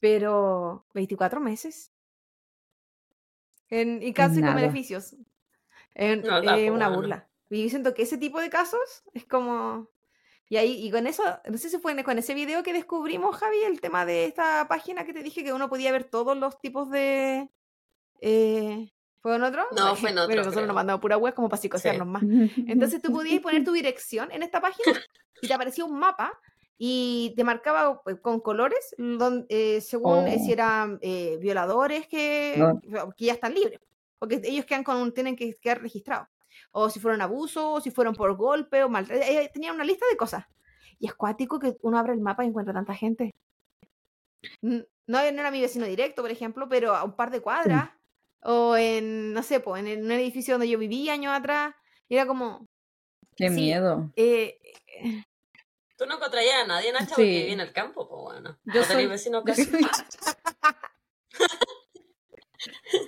[0.00, 1.92] Pero 24 meses.
[3.68, 4.56] En, y casi con nada.
[4.56, 5.16] beneficios.
[5.94, 7.28] En- No, eh, una burla.
[7.50, 9.88] Y yo siento que ese tipo de casos es como...
[10.48, 13.58] Y ahí, y con eso, no sé si fue con ese video que descubrimos, Javi,
[13.64, 16.90] el tema de esta página que te dije que uno podía ver todos los tipos
[16.90, 17.48] de...
[18.24, 18.88] Eh,
[19.20, 19.64] ¿Fue en otro?
[19.76, 22.22] No, fue en otro, Bueno, nosotros nos mandamos pura web como para psicosearnos más.
[22.66, 24.98] Entonces tú podías poner tu dirección en esta página
[25.42, 26.32] y te aparecía un mapa
[26.78, 30.52] y te marcaba eh, con colores don- eh, según eh, si Oh.
[30.54, 33.12] eran eh, violadores que, No.
[33.16, 33.80] que ya están libres.
[34.18, 36.28] Porque ellos quedan con un- tienen que quedar registrados.
[36.70, 39.06] O si fueron abusos, o si fueron por golpe o mal.
[39.10, 40.44] eh, Tenían una lista de cosas.
[40.98, 43.30] Y es cuático que uno abre el mapa y encuentra tanta gente.
[44.60, 47.90] No era mi vecino directo, por ejemplo, pero a un par de cuadras.
[48.42, 51.74] O en, no sé, pues, en el- un edificio donde yo viví años atrás.
[52.08, 52.66] Y era como,
[53.36, 53.54] Qué Sí.
[53.54, 54.12] miedo.
[54.16, 54.58] eh,
[55.96, 57.10] Tú no encontrarías a nadie, Nacha, Sí.
[57.14, 58.58] porque vive en el campo, pues bueno.
[58.64, 59.70] Yo soy- vecinos yo casi.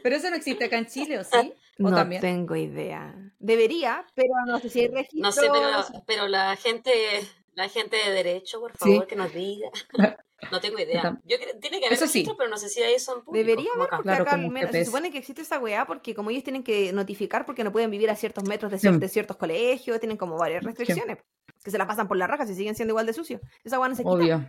[0.03, 1.53] Pero eso no existe acá en Chile, ¿o sí?
[1.79, 2.21] ¿O no también?
[2.21, 3.15] tengo idea.
[3.39, 5.21] Debería, pero no sé si hay registro.
[5.21, 6.93] No sé, pero, pero la gente,
[7.55, 8.79] la gente de derecho, por Sí.
[8.79, 9.69] favor, que nos diga.
[10.51, 11.03] No tengo idea.
[11.03, 12.27] Tam- Yo creo, tiene que haber Eso sí.
[12.37, 13.47] pero no sé si ahí son públicos.
[13.47, 13.97] Debería haber, acá.
[13.97, 16.93] porque Claro, acá menos- se supone que existe esa weá, porque como ellos tienen que
[16.93, 18.87] notificar porque no pueden vivir a ciertos metros de, Sí.
[18.89, 21.19] cier- de ciertos colegios, tienen como varias restricciones,
[21.63, 23.41] que se la pasan por la raja si siguen siendo igual de sucios.
[23.63, 24.13] Esa weá no se quita.
[24.15, 24.47] Obvio.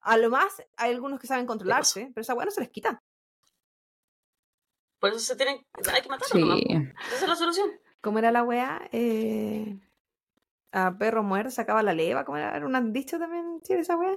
[0.00, 3.00] A lo más, hay algunos que saben controlarse, pero esa weá no se les quita.
[4.98, 6.38] Por eso se tienen, hay que matarlos Sí.
[6.40, 7.00] nomás, po.
[7.14, 7.70] Esa es la solución.
[8.00, 8.88] ¿Cómo era la weá?
[8.92, 9.78] Eh,
[10.72, 12.56] a perro muerto sacaba la leva, ¿cómo era?
[12.56, 13.60] ¿Era un dicho también?
[13.62, 14.16] ¿Sí, esa weá?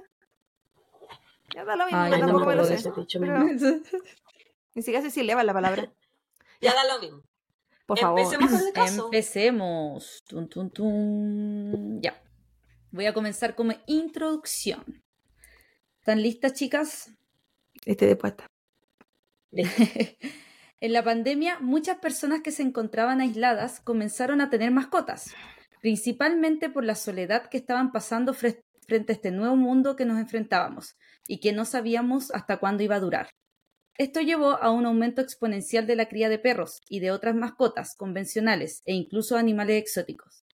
[1.54, 2.70] Ya da lo mismo, Ay, yo no me tampoco me lo sé.
[2.70, 3.68] de ese dicho pero mismo.
[4.74, 5.92] ni siquiera sé si leva la palabra.
[6.60, 7.22] Ya da lo mismo.
[7.86, 8.18] Por favor.
[8.20, 9.04] Empecemos con el caso.
[9.04, 10.22] Empecemos.
[10.26, 12.00] Tun, tun, tun.
[12.02, 12.20] Ya.
[12.90, 15.02] Voy a comenzar como introducción.
[16.00, 17.10] ¿Están listas, chicas?
[17.84, 18.46] Este de puesta.
[19.52, 25.34] en la pandemia, muchas personas que se encontraban aisladas comenzaron a tener mascotas,
[25.80, 30.18] principalmente por la soledad que estaban pasando fre- frente a este nuevo mundo que nos
[30.18, 30.96] enfrentábamos
[31.26, 33.30] y que no sabíamos hasta cuándo iba a durar.
[33.98, 37.96] Esto llevó a un aumento exponencial de la cría de perros y de otras mascotas
[37.96, 40.44] convencionales e incluso animales exóticos.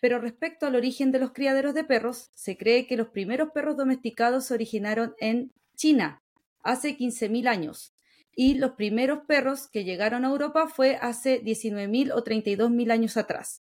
[0.00, 3.76] Pero respecto al origen de los criaderos de perros, se cree que los primeros perros
[3.76, 6.22] domesticados se originaron en China,
[6.62, 7.94] hace 15.000 años,
[8.36, 13.63] y los primeros perros que llegaron a Europa fue hace 19.000 o 32.000 años atrás.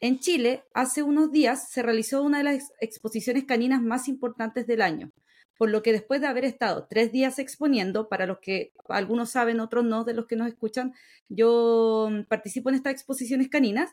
[0.00, 4.66] En Chile, hace unos días se realizó una de las ex- exposiciones caninas más importantes
[4.66, 5.10] del año,
[5.56, 9.58] por lo que después de haber estado tres días exponiendo, para los que algunos saben,
[9.58, 10.94] otros no, de los que nos escuchan,
[11.28, 13.90] yo mm, participo en estas exposiciones caninas,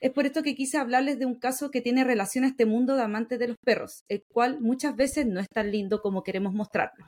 [0.00, 2.96] es por esto que quise hablarles de un caso que tiene relación a este mundo
[2.96, 6.52] de amantes de los perros, el cual muchas veces no es tan lindo como queremos
[6.52, 7.06] mostrarlo.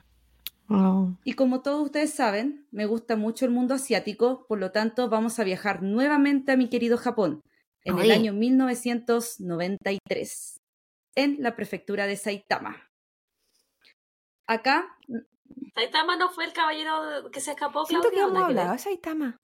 [1.25, 5.37] Y como todos ustedes saben, me gusta mucho el mundo asiático, por lo tanto vamos
[5.37, 7.43] a viajar nuevamente a mi querido Japón,
[7.83, 10.59] en el año 1993,
[11.15, 12.89] en la prefectura de Saitama.
[14.47, 14.97] Acá,
[15.75, 18.79] Saitama no fue el caballero que se escapó, Siento que Claudia, ¿o hemos hablado de
[18.79, 19.37] Saitama.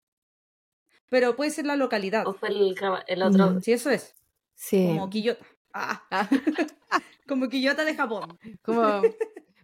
[1.08, 2.26] pero puede ser la localidad.
[2.26, 2.74] ¿O fue el,
[3.06, 3.50] el otro?
[3.52, 3.60] Mm.
[3.62, 4.14] Sí, eso es,
[4.54, 4.86] Sí.
[4.88, 5.44] como Quillota.
[5.72, 6.02] Ah,
[7.28, 8.38] como Quillota de Japón.
[8.62, 9.02] Como...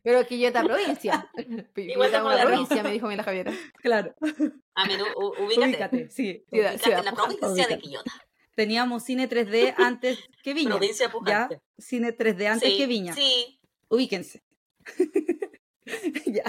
[0.05, 1.31] Pero Quillota provincia.
[1.77, 2.51] Igual de una moderno.
[2.51, 3.53] provincia, me dijo la Javiera.
[3.77, 4.13] Claro,
[4.75, 5.65] A mí, ubícate.
[5.69, 6.45] ubícate, sí.
[6.51, 7.79] Ubícate ciudad en la provincia de.
[7.79, 8.11] Quillota.
[8.55, 10.71] Teníamos cine 3D antes que Viña.
[10.71, 11.61] Provincia Ya, pujante.
[11.79, 13.15] cine 3D antes sí, que Viña.
[13.15, 13.59] Sí.
[13.89, 14.43] Ubíquense.
[16.27, 16.45] ya.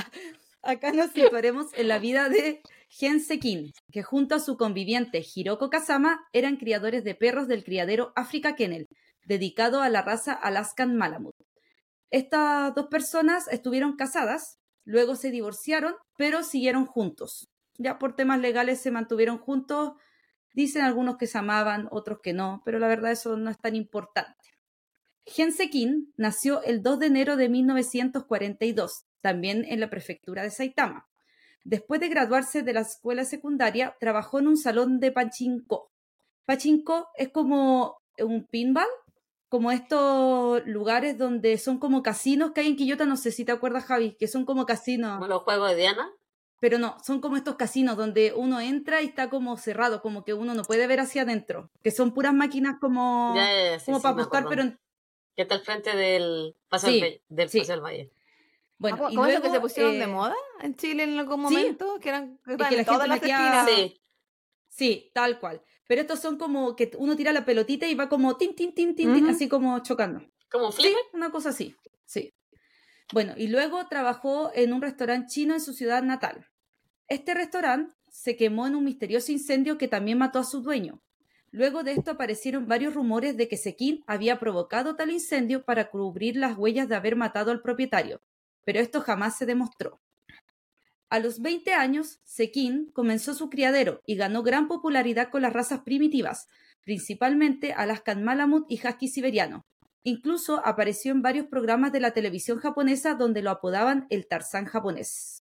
[0.62, 5.70] Acá nos situaremos en la vida de Gen Sekin, que junto a su conviviente Hiroko
[5.70, 8.88] Kazama eran criadores de perros del criadero Africa Kennel,
[9.26, 11.44] dedicado a la raza Alaskan Malamute.
[12.12, 17.50] Estas dos personas estuvieron casadas, luego se divorciaron, pero siguieron juntos.
[17.78, 19.94] Ya por temas legales se mantuvieron juntos
[20.54, 23.76] Dicen algunos que se amaban, otros que no, pero la verdad eso no es tan
[23.76, 24.54] importante.
[25.26, 31.08] Gensekin nació el 2 de enero de 1942, también en la prefectura de Saitama.
[31.64, 35.92] Después de graduarse de la escuela secundaria, trabajó en un salón de pachinko.
[36.46, 38.88] Pachinko es como un pinball,
[39.48, 43.52] como estos lugares donde son como casinos que hay en Quillota, no sé si te
[43.52, 45.20] acuerdas, Javi, que son como casinos.
[45.20, 46.12] ¿Como los juegos de Diana?
[46.64, 50.34] Pero no, son como estos casinos donde uno entra y está como cerrado, como que
[50.34, 53.86] uno no puede ver hacia adentro, que son puras máquinas como, Ya, ya, ya, sí,
[53.88, 54.80] como sí, para apostar, pero en-
[55.36, 57.60] Que está al frente del Paseo Sí, del, Valle- del sí.
[57.60, 58.12] Paseo del Valle.
[58.78, 61.20] bueno, Ah, y ¿Cómo eso que luego, se pusieron de eh, moda en Chile en
[61.20, 61.54] algún sí.
[61.56, 62.00] momento?
[62.00, 63.66] Que eran que que la todas gente las metía-.
[63.66, 64.02] Sí,
[64.70, 65.62] Sí, tal cual.
[65.86, 68.96] Pero estos son como que uno tira la pelotita y va como tin, tin, tin,
[68.96, 70.22] tin, tin, así como chocando.
[70.50, 71.02] como un Sí, flipper.
[71.12, 71.76] una cosa así.
[72.06, 72.34] Sí.
[73.12, 76.48] Bueno, y luego trabajó en un restaurante chino en su ciudad natal.
[77.08, 81.02] Este restaurante se quemó en un misterioso incendio que también mató a su dueño.
[81.52, 86.36] Luego de esto aparecieron varios rumores de que Sekin había provocado tal incendio para cubrir
[86.36, 88.22] las huellas de haber matado al propietario,
[88.66, 90.02] pero esto jamás se demostró.
[91.10, 95.82] A los 20 años, Sekin comenzó su criadero y ganó gran popularidad con las razas
[95.82, 96.48] primitivas,
[96.84, 99.62] principalmente Alaskan Malamut y Husky siberiano.
[100.02, 105.44] Incluso apareció en varios programas de la televisión japonesa donde lo apodaban el Tarzán japonés.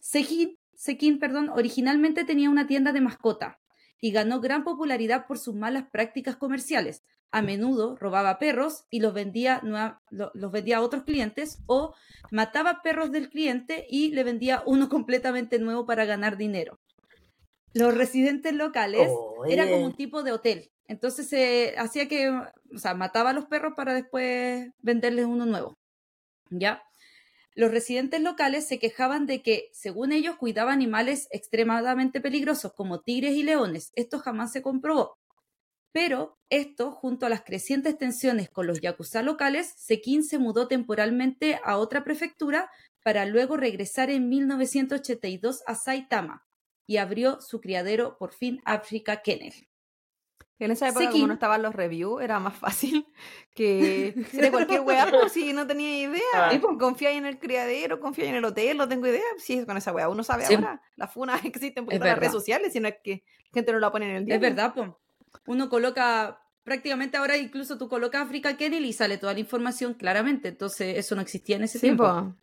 [0.00, 3.60] Sekin, Sekin perdón, originalmente tenía una tienda de mascota
[4.00, 7.04] y ganó gran popularidad por sus malas prácticas comerciales.
[7.30, 9.60] A menudo robaba perros y los vendía,
[10.08, 11.94] los vendía a otros clientes o
[12.30, 16.80] mataba perros del cliente y le vendía uno completamente nuevo para ganar dinero.
[17.74, 19.10] Los residentes locales
[19.50, 20.70] era como un tipo de hotel.
[20.88, 25.76] Entonces se hacía que, o sea, mataba a los perros para después venderles uno nuevo.
[26.48, 26.82] ¿Ya?
[27.54, 33.34] Los residentes locales se quejaban de que, según ellos, cuidaba animales extremadamente peligrosos como tigres
[33.34, 33.92] y leones.
[33.96, 35.18] Esto jamás se comprobó.
[35.92, 41.60] Pero esto, junto a las crecientes tensiones con los yakuza locales, Sekin se mudó temporalmente
[41.64, 42.70] a otra prefectura
[43.02, 46.46] para luego regresar en 1982 a Saitama
[46.86, 49.54] y abrió su criadero por fin Africa Kennel.
[50.60, 51.26] En esa época, como Sekin.
[51.28, 53.06] no estaban los reviews, era más fácil
[53.54, 56.20] que de cualquier weá, pues, si no tenía idea.
[56.34, 56.54] Ah.
[56.54, 59.22] Y, pues, en el criadero, confía en el hotel, no tengo idea.
[59.38, 60.54] Si con esa weá uno sabe Sí.
[60.54, 60.80] ahora.
[60.96, 63.72] Las funas existen porque Es están en las redes sociales, sino es que la gente
[63.72, 64.34] no la pone en el día.
[64.36, 65.00] Es verdad, po.
[65.46, 70.48] Uno coloca, prácticamente ahora incluso tú colocas Africa Kennel y sale toda la información claramente.
[70.48, 72.04] Entonces, eso no existía en ese Sí, tiempo.
[72.04, 72.36] po.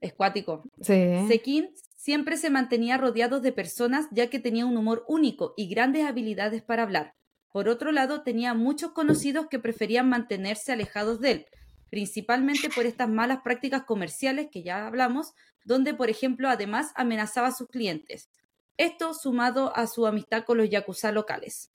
[0.00, 0.62] Es cuático.
[0.80, 1.26] Sí.
[1.28, 1.70] Sekin
[2.06, 6.62] siempre se mantenía rodeado de personas ya que tenía un humor único y grandes habilidades
[6.62, 7.16] para hablar.
[7.50, 11.46] Por otro lado, tenía muchos conocidos que preferían mantenerse alejados de él,
[11.90, 15.32] principalmente por estas malas prácticas comerciales que ya hablamos,
[15.64, 18.30] donde, por ejemplo, además amenazaba a sus clientes.
[18.76, 21.72] Esto sumado a su amistad con los yakuza locales.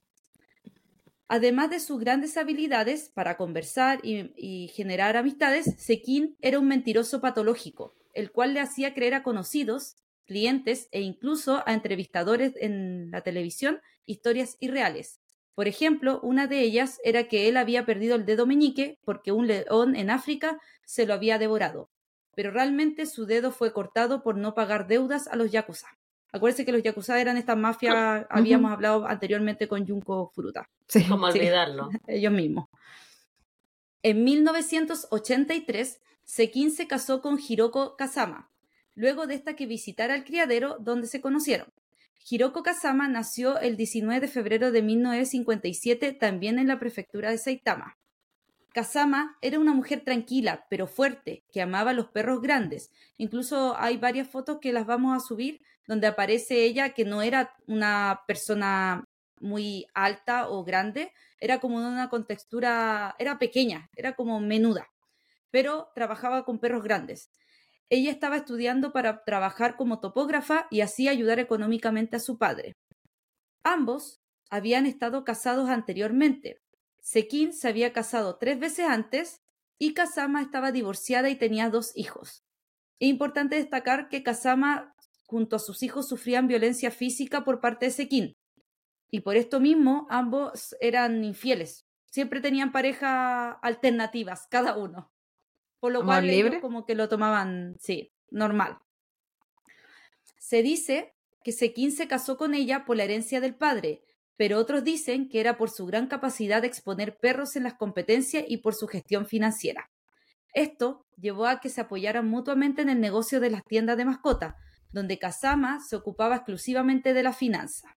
[1.28, 7.96] Además de sus grandes habilidades para conversar y, generar amistades, Sekin era un mentiroso patológico,
[8.14, 9.98] el cual le hacía creer a conocidos,
[10.32, 15.20] clientes e incluso a entrevistadores en la televisión historias irreales.
[15.56, 19.48] Por ejemplo, una de ellas era que él había perdido el dedo meñique porque un
[19.48, 21.90] león en África se lo había devorado,
[22.34, 25.88] pero realmente su dedo fue cortado por no pagar deudas a los yakuza.
[26.32, 31.04] Acuérdense que los yakuza eran estas mafias, habíamos hablado anteriormente con Junko Furuta Sí.
[31.10, 31.40] Como Sí.
[31.40, 31.90] olvidarlo.
[32.08, 32.70] ellos mismos.
[34.04, 38.51] En 1983, Sekin se casó con Hiroko Kazama,
[38.96, 41.68] luego de esta que visitara el criadero donde se conocieron.
[42.30, 47.98] Hiroko Kazama nació el 19 de febrero de 1957 también en la prefectura de Saitama.
[48.74, 52.90] Kazama era una mujer tranquila, pero fuerte, que amaba los perros grandes.
[53.18, 57.54] Incluso hay varias fotos que las vamos a subir donde aparece ella que no era
[57.68, 59.04] una persona
[59.42, 64.88] muy alta o grande, era como una contextura, era pequeña, era como menuda,
[65.50, 67.30] pero trabajaba con perros grandes.
[67.92, 72.78] Ella estaba estudiando para trabajar como topógrafa y así ayudar económicamente a su padre.
[73.66, 76.62] Ambos habían estado casados anteriormente.
[77.02, 79.42] Sekin se había casado tres veces antes
[79.78, 82.46] y Kazama estaba divorciada y tenía dos hijos.
[83.02, 84.96] Es importante destacar que Kazama
[85.28, 88.38] junto a sus hijos sufrían violencia física por parte de Sekin.
[89.12, 91.86] Y por esto mismo ambos eran infieles.
[92.10, 95.12] Siempre tenían parejas alternativas, cada uno.
[95.82, 98.78] Por lo ¿Amor cual ellos como que lo tomaban, sí, normal.
[100.38, 104.04] Se dice que Sekin se casó con ella por la herencia del padre,
[104.38, 108.46] pero otros dicen que era por su gran capacidad de exponer perros en las competencias
[108.48, 109.90] y por su gestión financiera.
[110.54, 114.54] Esto llevó a que se apoyaran mutuamente en el negocio de las tiendas de mascotas,
[114.92, 117.98] donde Kazama se ocupaba exclusivamente de la finanza.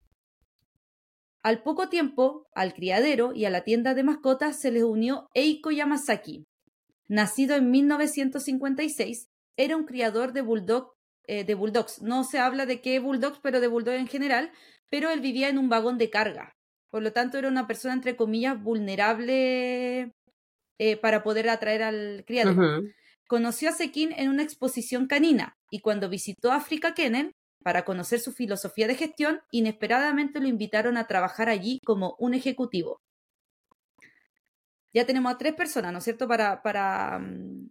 [1.41, 5.72] Al poco tiempo, al criadero y a la tienda de mascotas se les unió Eiko
[5.72, 6.48] Yamasaki.
[7.07, 10.93] Nacido en 1956, era un criador de, bulldog,
[11.27, 12.01] eh, de bulldogs.
[12.01, 14.51] No se habla de qué bulldogs, pero de bulldog en general,
[14.89, 16.55] pero él vivía en un vagón de carga.
[16.89, 20.13] Por lo tanto, era una persona, entre comillas, vulnerable
[20.79, 22.77] eh, para poder atraer al criadero.
[22.77, 22.87] Ujú.
[23.27, 27.31] Conoció a Sekin en una exposición canina y cuando visitó África Kennel
[27.63, 32.99] para conocer su filosofía de gestión, inesperadamente lo invitaron a trabajar allí como un ejecutivo.
[34.93, 36.27] Ya tenemos a tres personas, ¿no es cierto?
[36.27, 37.69] Para, para mm,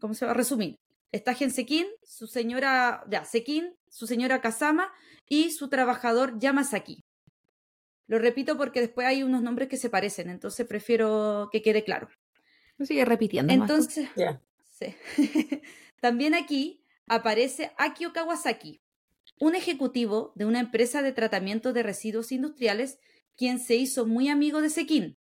[0.00, 0.76] ¿cómo se va a resumir?
[1.12, 4.92] Está Gen Sekin, su señora, ya, Sekin, su señora Kazama
[5.28, 7.02] y su trabajador Yamasaki.
[8.06, 12.08] Lo repito porque después hay unos nombres que se parecen, entonces prefiero que quede claro.
[12.80, 13.54] Sigue repitiendo.
[13.56, 13.96] más, pues.
[13.96, 14.40] Entonces, Ya.
[14.70, 14.94] Sí.
[16.00, 18.80] También aquí aparece Akio Kawasaki,
[19.38, 22.98] un ejecutivo de una empresa de tratamiento de residuos industriales,
[23.36, 25.16] quien se hizo muy amigo de Sekin,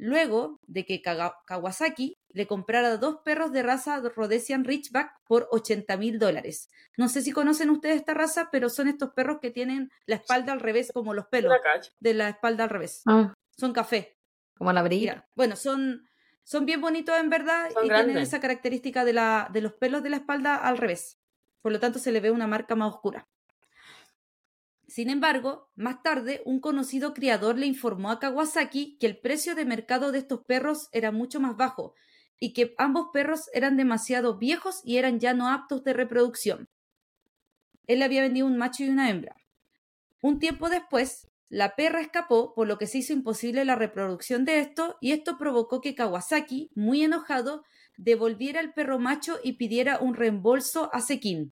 [0.00, 6.18] luego de que Kawasaki le comprara dos perros de raza Rhodesian Ridgeback por 80 mil
[6.18, 6.70] dólares.
[6.96, 10.52] No sé si conocen ustedes esta raza, pero son estos perros que tienen la espalda
[10.52, 11.52] al revés, como los pelos
[12.00, 13.02] de la espalda al revés.
[13.06, 14.16] Ah, Son café.
[14.56, 15.28] como la brilla.
[15.36, 16.08] Bueno, son,
[16.44, 20.02] son bien bonitos en verdad Son y tienen esa característica de, la, de los pelos
[20.02, 21.18] de la espalda al revés.
[21.60, 23.28] Por lo tanto, se le ve una marca más oscura.
[24.90, 29.64] Sin embargo, más tarde, un conocido criador le informó a Kawasaki que el precio de
[29.64, 31.94] mercado de estos perros era mucho más bajo
[32.40, 36.68] y que ambos perros eran demasiado viejos y eran ya no aptos de reproducción.
[37.86, 39.36] Él le había vendido un macho y una hembra.
[40.22, 44.58] Un tiempo después, la perra escapó, por lo que se hizo imposible la reproducción de
[44.58, 47.62] esto, y esto provocó que Kawasaki, muy enojado,
[47.96, 51.52] devolviera el perro macho y pidiera un reembolso a Sekin,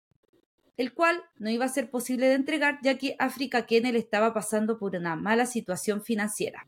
[0.77, 4.77] el cual no iba a ser posible de entregar ya que Africa Kennel estaba pasando
[4.77, 6.67] por una mala situación financiera.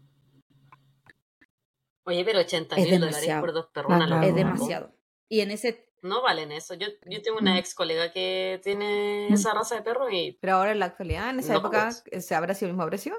[2.06, 3.92] Oye, pero 80 Es mil dólares por dos perros.
[3.94, 4.22] Ah, claro.
[4.24, 4.36] Es ¿no?
[4.36, 4.94] demasiado.
[5.30, 6.76] Y en ese No valen eso.
[6.76, 7.58] Yo, yo tengo una Mm.
[7.58, 9.34] ex colega que tiene Mm.
[9.34, 12.26] esa raza de perro y Pero ahora en la actualidad, en esa No, época, pues.
[12.26, 13.18] ¿se habrá sido el mismo precio?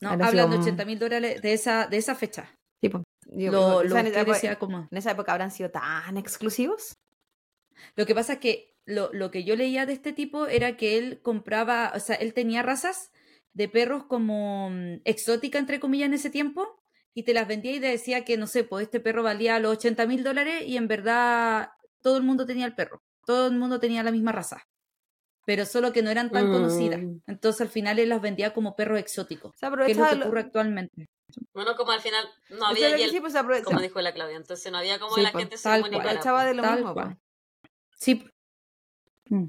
[0.00, 2.48] no, Habrá hablan de sido un- 80 mil dólares de esa, de esa fecha.
[2.80, 3.02] Sí, pues.
[3.26, 4.88] Digo, Lo, lo en, esa que época, decía como...
[4.90, 6.94] en esa época habrán sido tan exclusivos.
[7.96, 10.98] Lo que pasa es que lo, lo que yo leía de este tipo era que
[10.98, 13.10] él compraba, o sea, él tenía razas
[13.52, 16.82] de perros como mm, exótica, entre comillas, en ese tiempo,
[17.14, 19.72] y te las vendía y te decía que, no sé, pues este perro valía los
[19.76, 21.68] 80 mil dólares y en verdad
[22.00, 24.62] todo el mundo tenía el perro, todo el mundo tenía la misma raza,
[25.44, 26.52] pero solo que no eran tan Mm.
[26.52, 27.00] conocidas.
[27.26, 30.14] Entonces al final él las vendía como perros exóticos, O sea, que es lo que
[30.16, 31.06] ocurre actualmente.
[31.52, 34.36] bueno, como al final no o sea, había sí, pues, como dijo la Claudia.
[34.36, 37.16] Entonces no había como Sí, la pues, gente se aprovechaba de lo Tal mismo.
[38.02, 38.24] Sí.
[39.30, 39.46] Mm.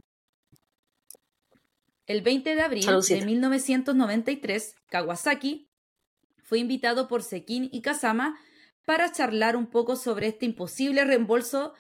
[2.05, 5.71] El 20 de abril de 1993, Kawasaki
[6.43, 8.37] fue invitado por Sekin y Kazama
[8.85, 11.73] para charlar un poco sobre este imposible reembolso,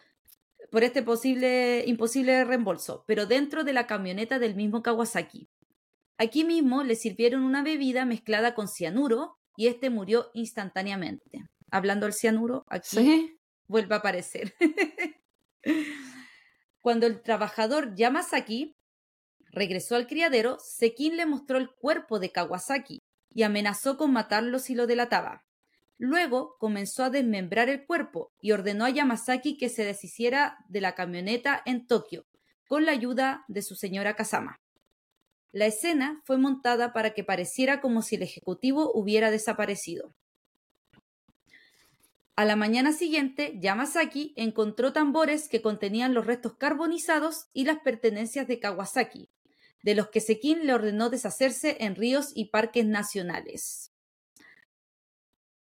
[0.71, 5.47] por este posible imposible reembolso, pero dentro de la camioneta del mismo Kawasaki.
[6.17, 11.43] Aquí mismo le sirvieron una bebida mezclada con cianuro y este murió instantáneamente.
[11.69, 13.37] Hablando del cianuro, aquí Sí.
[13.67, 14.55] vuelve a aparecer.
[16.83, 18.75] Cuando el trabajador Yamasaki
[19.53, 22.99] regresó al criadero, Sekin le mostró el cuerpo de Kawasaki
[23.33, 25.45] y amenazó con matarlo si lo delataba.
[25.97, 30.93] Luego comenzó a desmembrar el cuerpo y ordenó a Yamasaki que se deshiciera de la
[30.93, 32.25] camioneta en Tokio,
[32.67, 34.57] con la ayuda de su señora Kazama.
[35.53, 40.13] La escena fue montada para que pareciera como si el ejecutivo hubiera desaparecido.
[42.35, 48.47] A la mañana siguiente, Yamasaki encontró tambores que contenían los restos carbonizados y las pertenencias
[48.47, 49.29] de Kawasaki,
[49.83, 53.91] de los que Sekin le ordenó deshacerse en ríos y parques nacionales.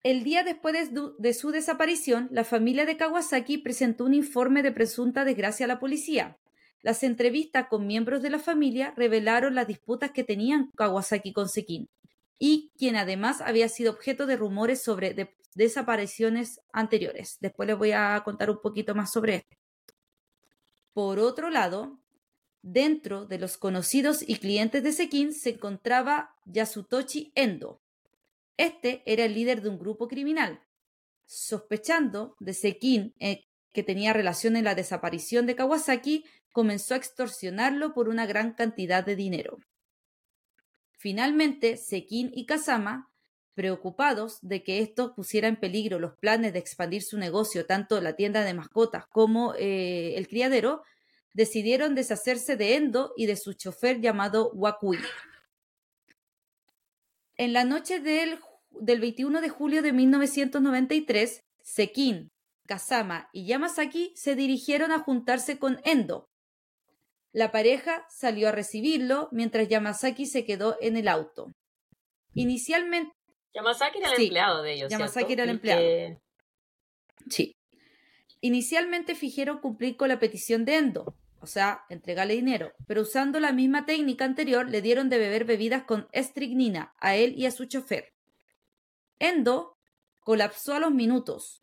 [0.02, 4.64] El día después de su, de su desaparición, la familia de Kawasaki presentó un informe
[4.64, 6.38] de presunta desgracia a la policía.
[6.82, 11.90] Las entrevistas con miembros de la familia revelaron las disputas que tenían Kawasaki con Sekin,
[12.38, 17.38] y quien además había sido objeto de rumores sobre de- desapariciones anteriores.
[17.40, 19.56] Después les voy a contar un poquito más sobre esto.
[20.94, 22.00] Por otro lado,
[22.62, 27.82] dentro de los conocidos y clientes de Sekin se encontraba Yasutochi Endo.
[28.58, 30.62] Este era el líder de un grupo criminal.
[31.26, 37.94] Sospechando de Sekin eh, que tenía relación en la desaparición de Kawasaki, comenzó a extorsionarlo
[37.94, 39.58] por una gran cantidad de dinero.
[41.06, 43.12] Finalmente, Sekin y Kazama,
[43.54, 48.16] preocupados de que esto pusiera en peligro los planes de expandir su negocio, tanto la
[48.16, 50.82] tienda de mascotas como eh, el criadero,
[51.32, 54.98] decidieron deshacerse de Endo y de su chofer llamado Wakui.
[57.38, 58.40] En la noche del,
[58.72, 62.32] del 21 de julio de 1993, Sekin,
[62.66, 66.32] Kazama y Yamasaki se dirigieron a juntarse con Endo.
[67.36, 71.52] La pareja salió a recibirlo mientras Yamasaki se quedó en el auto.
[72.34, 73.12] Inicialmente,
[73.54, 74.90] Yamasaki era el Sí, empleado de ellos.
[74.90, 75.34] Yamasaki ¿cierto?
[75.34, 75.82] era el empleado.
[75.82, 76.18] que-
[77.30, 77.52] sí.
[78.40, 83.52] Inicialmente fingieron cumplir con la petición de Endo, o sea, entregarle dinero, pero usando la
[83.52, 87.66] misma técnica anterior le dieron de beber bebidas con estricnina a él y a su
[87.66, 88.14] chofer.
[89.20, 89.76] Endo
[90.22, 91.62] colapsó a los minutos,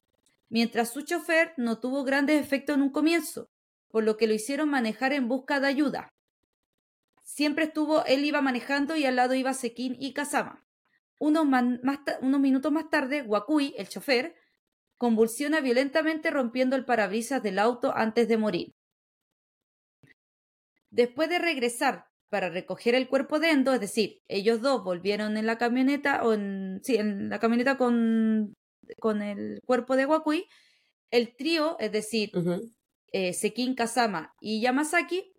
[0.50, 3.48] mientras su chofer no tuvo grandes efectos en un comienzo,
[3.92, 6.08] por lo que lo hicieron manejar en busca de ayuda.
[7.22, 10.66] Siempre estuvo, él iba manejando y al lado iba Sekin y Kazama.
[11.20, 14.34] Unos, más unos minutos más tarde, Wakui, el chofer,
[14.98, 18.72] convulsiona violentamente rompiendo el parabrisas del auto antes de morir.
[20.90, 25.46] Después de regresar para recoger el cuerpo de Endo, es decir, ellos dos volvieron en
[25.46, 28.54] la camioneta, o en, sí, en la camioneta con,
[28.98, 30.46] con el cuerpo de Wakui,
[31.10, 32.30] el trío, es decir.
[33.12, 35.32] Eh, Sekin Kazama y Yamasaki,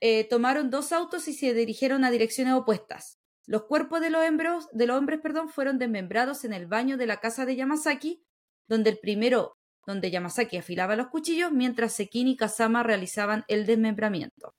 [0.00, 3.18] eh, tomaron dos autos y se dirigieron a direcciones opuestas.
[3.46, 7.06] Los cuerpos de los, hembros, de los hombres perdón, fueron desmembrados en el baño de
[7.06, 8.22] la casa de Yamasaki,
[8.68, 9.56] donde el primero,
[9.86, 14.54] donde Yamasaki afilaba los cuchillos, mientras Sekin y Kazama realizaban el desmembramiento.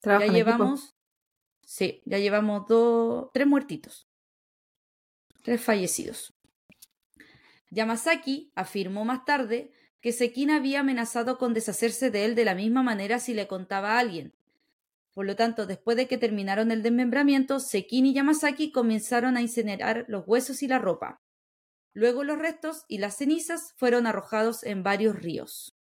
[0.00, 0.50] Trabajo ya equipo.
[0.50, 0.94] llevamos,
[1.64, 4.06] sí, ya llevamos dos, tres muertitos,
[5.42, 6.34] tres fallecidos.
[7.70, 9.72] Yamasaki afirmó más tarde
[10.02, 13.92] que Sekin había amenazado con deshacerse de él de la misma manera si le contaba
[13.92, 14.34] a alguien.
[15.14, 20.04] Por lo tanto, después de que terminaron el desmembramiento, Sekin y Yamasaki comenzaron a incinerar
[20.08, 21.20] los huesos y la ropa.
[21.94, 25.76] Luego los restos y las cenizas fueron arrojados en varios ríos.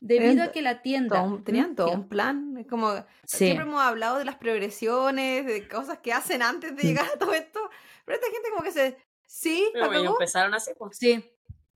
[0.00, 1.16] Debido a que la tienda...
[1.16, 2.56] Todo un- tenían todo un plan.
[2.58, 2.94] Es como.
[3.24, 3.38] Sí.
[3.38, 6.86] Siempre hemos hablado de las progresiones, de cosas que hacen antes de Mm.
[6.86, 7.60] llegar a todo esto.
[8.04, 8.96] Pero esta gente, como que se.
[9.24, 10.06] Sí, Pero cagó.
[10.10, 10.96] empezaron así, pues.
[10.98, 11.24] Sí,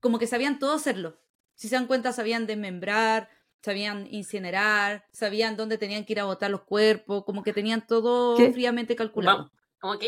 [0.01, 1.19] como que sabían todo hacerlo.
[1.55, 3.29] Si se dan cuenta, sabían desmembrar,
[3.63, 8.35] sabían incinerar, sabían dónde tenían que ir a botar los cuerpos, como que tenían todo
[8.51, 9.37] fríamente calculado.
[9.37, 9.51] Vamos.
[9.79, 10.07] Como que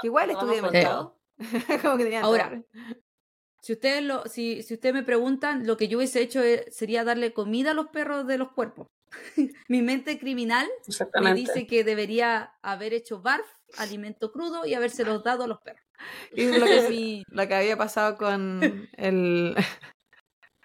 [0.00, 1.18] Que igual con mercado.
[1.82, 2.64] como que tenían Ahora, todo.
[3.62, 7.04] Si ustedes lo, si, si ustedes me preguntan, lo que yo hubiese hecho es- sería
[7.04, 8.88] darle comida a los perros de los cuerpos.
[9.68, 10.68] Mi mente criminal
[11.20, 13.46] me dice que debería haber hecho barf,
[13.78, 15.82] alimento crudo y habérselos dado a los perros.
[16.34, 19.54] Y lo que, Mi- lo que había pasado con el.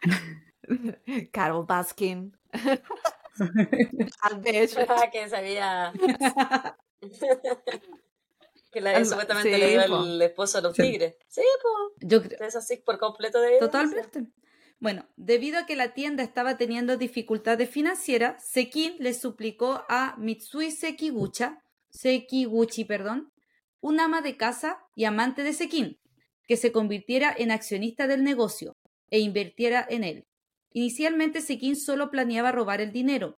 [1.31, 2.37] Carol Baskin.
[4.21, 4.75] Al Beach.
[4.89, 5.93] Ah, que sabía.
[8.71, 10.03] que la, supuestamente sí, le dio po.
[10.03, 10.81] el esposo a los Sí.
[10.83, 11.15] tigres.
[11.27, 12.09] Sí, pues.
[12.09, 14.27] yo creo, Es así por completo de Totalmente.
[14.79, 20.69] Bueno, debido a que la tienda estaba teniendo dificultades financieras, Sekin le suplicó a Mitsui
[20.71, 23.31] Sekigucha, Sekiguchi, perdón,
[23.81, 25.97] un ama de casa y amante de Sekin,
[26.47, 28.75] que se convirtiera en accionista del negocio
[29.09, 30.25] e invirtiera en él.
[30.73, 33.37] Inicialmente Sekin solo planeaba robar el dinero,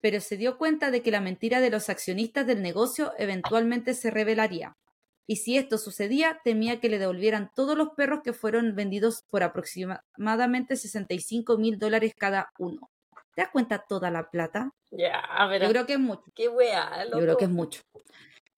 [0.00, 4.10] pero se dio cuenta de que la mentira de los accionistas del negocio eventualmente se
[4.10, 4.76] revelaría.
[5.26, 9.42] Y si esto sucedía, temía que le devolvieran todos los perros que fueron vendidos por
[9.44, 12.90] aproximadamente 65 mil dólares cada uno.
[13.34, 14.70] ¿Te das cuenta toda la plata?
[14.90, 15.66] Ya, pero.
[15.66, 16.24] Yo creo que es mucho.
[16.34, 17.38] Qué weá, Yo creo loco.
[17.38, 17.82] que es mucho.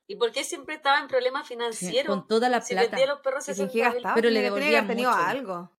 [0.08, 2.06] ¿Y por qué siempre estaba en problemas financieros?
[2.14, 2.90] con toda la si plata.
[2.90, 4.14] vendía los perros ¿Y 60 qué mil gastaba?
[4.14, 5.22] Pero le devolvían haber tenido mucho.
[5.22, 5.72] algo.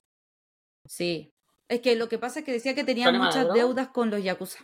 [0.86, 1.30] Sí.
[1.67, 4.09] Es que lo que pasa es que decía que tenía ¿Problema de muchas deudas con
[4.09, 4.63] los yakuza.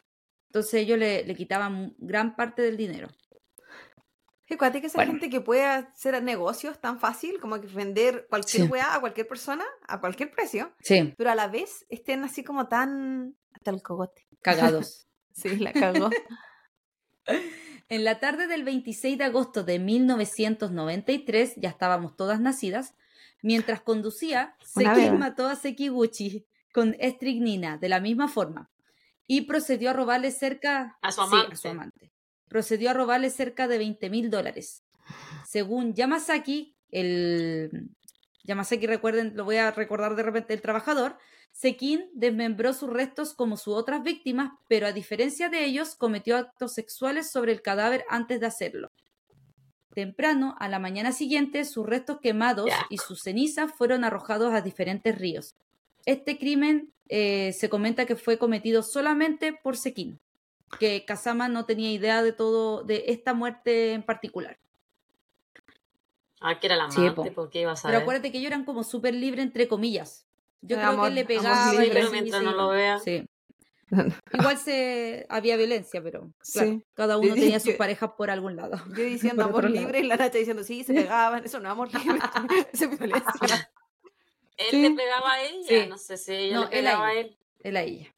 [0.50, 3.08] Entonces ellos le, le quitaban gran parte del dinero.
[4.46, 5.12] Qué cuate que esa Bueno.
[5.12, 8.70] gente que puede hacer negocios tan fácil como que vender cualquier Sí.
[8.70, 12.68] weá a cualquier persona a cualquier precio, Sí, pero a la vez estén así como
[12.68, 14.28] tan hasta el cogote.
[14.42, 15.06] cagados.
[15.34, 16.10] Sí, la cagó.
[17.90, 22.94] En la tarde del 26 de agosto de 1993, ya estábamos todas nacidas,
[23.42, 25.14] mientras conducía, beba.
[25.18, 28.70] mató a Sekiguchi con estricnina de la misma forma
[29.26, 31.54] y procedió a robarle cerca A su sí, amante.
[31.54, 32.12] a su amante.
[32.48, 34.84] Procedió a robarle cerca de 20 mil dólares.
[35.48, 37.90] Según Yamasaki, el
[38.44, 41.18] Yamasaki, recuerden, lo voy a recordar de repente, el trabajador,
[41.52, 46.74] Sekin desmembró sus restos como sus otras víctimas, pero a diferencia de ellos, cometió actos
[46.74, 48.92] sexuales sobre el cadáver antes de hacerlo.
[49.94, 55.18] Temprano, a la mañana siguiente, sus restos quemados y sus cenizas fueron arrojados a diferentes
[55.18, 55.56] ríos.
[56.06, 60.20] Este crimen eh, se comenta que fue cometido solamente por Sekin,
[60.80, 64.60] que Kazama no tenía idea de todo, de esta muerte en particular.
[66.42, 67.34] Ah, que era la Sí, amante, po.
[67.34, 70.26] ¿por qué iba a Pero acuérdate que ellos eran como súper libres, entre comillas.
[70.62, 72.02] Yo creo amor- que él le amor pegaba y libre.
[72.02, 73.00] así Mientras no lo vea.
[73.00, 73.26] Sí.
[74.34, 76.84] Igual se había violencia, pero claro, Sí.
[76.94, 78.78] cada uno Yo- tenía sus parejas por algún lado.
[78.98, 79.76] Yo diciendo Por amor lado.
[79.76, 81.44] libre y la Nacha diciendo sí, se pegaban.
[81.44, 82.20] Eso no es amor libre.
[82.72, 83.72] Eso es violencia.
[84.58, 84.82] Él Sí.
[84.82, 85.88] le pegaba a ella, Sí.
[85.90, 87.38] no sé si ella No, le él a él.
[87.62, 88.14] Él a ella.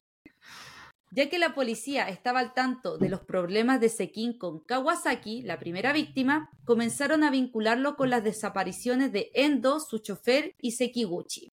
[1.14, 5.58] Ya que la policía estaba al tanto de los problemas de Sekin con Kawasaki, la
[5.58, 11.52] primera víctima, comenzaron a vincularlo con las desapariciones de Endo, su chofer y Sekiguchi.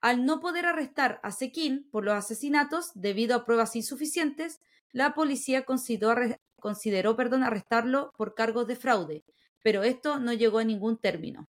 [0.00, 4.58] Al no poder arrestar a Sekin por los asesinatos debido a pruebas insuficientes,
[4.90, 6.14] la policía consideró,
[6.58, 9.22] consideró perdón, arrestarlo por cargos de fraude,
[9.62, 11.46] pero esto no llegó a ningún término.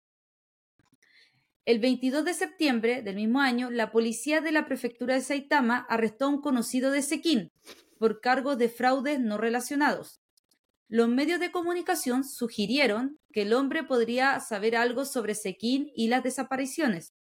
[1.67, 6.23] El 22 de septiembre del mismo año, la policía de la prefectura de Saitama arrestó
[6.23, 7.51] a un conocido de Sekin
[7.99, 10.21] por cargos de fraudes no relacionados.
[10.87, 16.23] Los medios de comunicación sugirieron que el hombre podría saber algo sobre Sekin y las
[16.23, 17.11] desapariciones.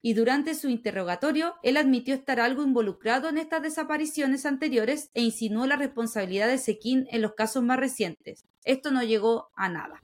[0.00, 5.66] Y durante su interrogatorio, él admitió estar algo involucrado en estas desapariciones anteriores e insinuó
[5.66, 8.42] la responsabilidad de Sekin en los casos más recientes.
[8.64, 10.02] Esto no llegó a nada.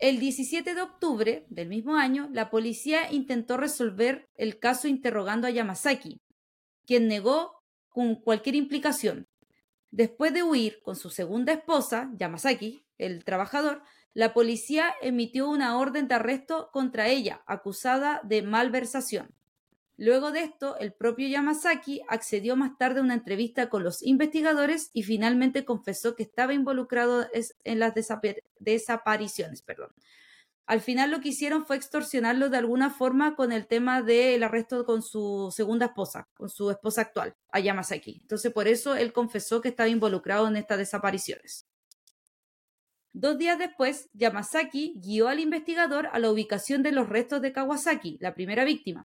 [0.00, 5.50] El 17 de octubre del mismo año, la policía intentó resolver el caso interrogando a
[5.50, 6.22] Yamasaki,
[6.86, 7.62] quien negó
[8.24, 9.28] cualquier implicación.
[9.90, 13.82] Después de huir con su segunda esposa, Yamasaki, el trabajador,
[14.14, 19.28] la policía emitió una orden de arresto contra ella, acusada de malversación.
[20.02, 24.88] Luego de esto, el propio Yamasaki accedió más tarde a una entrevista con los investigadores
[24.94, 27.26] y finalmente confesó que estaba involucrado
[27.64, 29.60] en las desapa- desapariciones.
[29.60, 29.90] Perdón.
[30.64, 34.86] Al final lo que hicieron fue extorsionarlo de alguna forma con el tema del arresto
[34.86, 38.20] con su segunda esposa, con su esposa actual, a Yamasaki.
[38.22, 41.66] Entonces por eso él confesó que estaba involucrado en estas desapariciones.
[43.12, 48.16] Dos días después, Yamasaki guió al investigador a la ubicación de los restos de Kawasaki,
[48.18, 49.06] la primera víctima.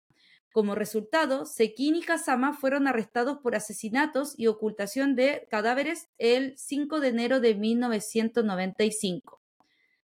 [0.53, 7.01] Como resultado, Sekin y Kazama fueron arrestados por asesinatos y ocultación de cadáveres el 5
[7.01, 9.41] de enero de 1995.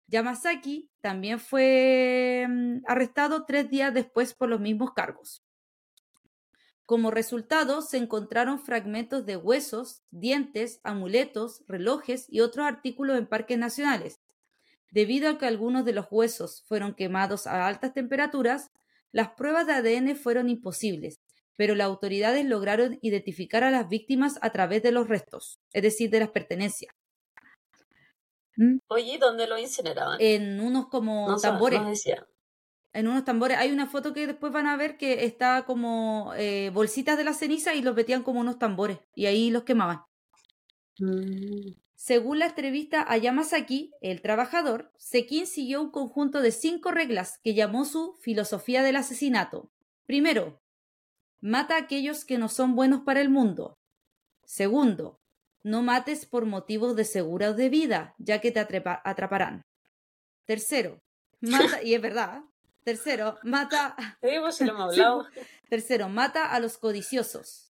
[0.08, 5.42] Yamasaki también fue mm, arrestado tres días después por los mismos cargos.
[6.86, 13.58] Como resultado, se encontraron fragmentos de huesos, dientes, amuletos, relojes y otros artículos en parques
[13.58, 14.20] nacionales.
[14.92, 18.70] Debido a que algunos de los huesos fueron quemados a altas temperaturas,
[19.14, 21.22] las pruebas de ADN fueron imposibles,
[21.56, 26.10] pero las autoridades lograron identificar a las víctimas a través de los restos, es decir,
[26.10, 26.94] de las pertenencias.
[28.58, 28.80] ¿Mm?
[28.88, 30.18] Oye, ¿dónde lo incineraban?
[30.20, 31.82] En unos como no, tambores.
[31.82, 31.94] no
[32.94, 33.58] en unos tambores.
[33.58, 37.34] Hay una foto que después van a ver que está como eh, bolsitas de la
[37.34, 40.02] ceniza y los metían como unos tambores y ahí los quemaban.
[41.00, 41.83] Mm.
[42.06, 47.54] Según la entrevista a Yamasaki, el trabajador, Sekin siguió un conjunto de cinco reglas que
[47.54, 49.72] llamó su filosofía del asesinato.
[50.06, 50.60] Primero,
[51.40, 53.78] mata a aquellos que no son buenos para el mundo.
[54.44, 55.16] Segundo,
[55.64, 59.62] no mates por motivos de seguro de vida, ya que te atraparán.
[60.46, 61.00] Tercero,
[61.40, 62.42] mata, y es verdad.
[62.84, 65.26] Tercero, mata pues si lo hemos Sí, hablado.
[65.70, 67.72] Tercero, mata a los codiciosos.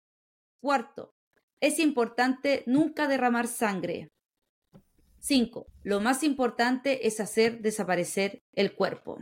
[0.60, 1.14] Cuarto,
[1.62, 4.10] es importante nunca derramar sangre.
[5.28, 9.18] Cinco, lo más importante es hacer desaparecer el cuerpo.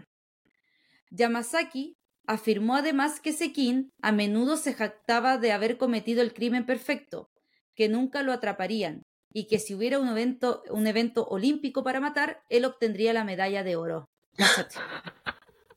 [1.10, 1.98] Yamasaki
[2.28, 7.32] afirmó además que Sekin a menudo se jactaba de haber cometido el crimen perfecto,
[7.74, 9.02] que nunca lo atraparían
[9.34, 13.64] y que si hubiera un evento, un evento olímpico para matar, él obtendría la medalla
[13.64, 14.06] de oro.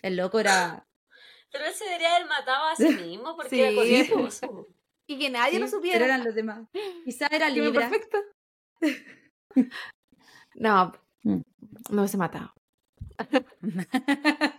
[0.02, 0.84] El loco era
[1.50, 3.60] Pero él se debería haber matado a sí mismo porque Sí.
[3.62, 4.28] era.
[5.06, 5.94] Y que nadie lo supiera.
[5.94, 6.68] Pero eran los demás.
[7.06, 7.88] Quizá era Libra.
[7.88, 8.18] perfecto.
[10.58, 10.92] No,
[11.24, 11.40] Mm.
[11.90, 12.54] no se mataba.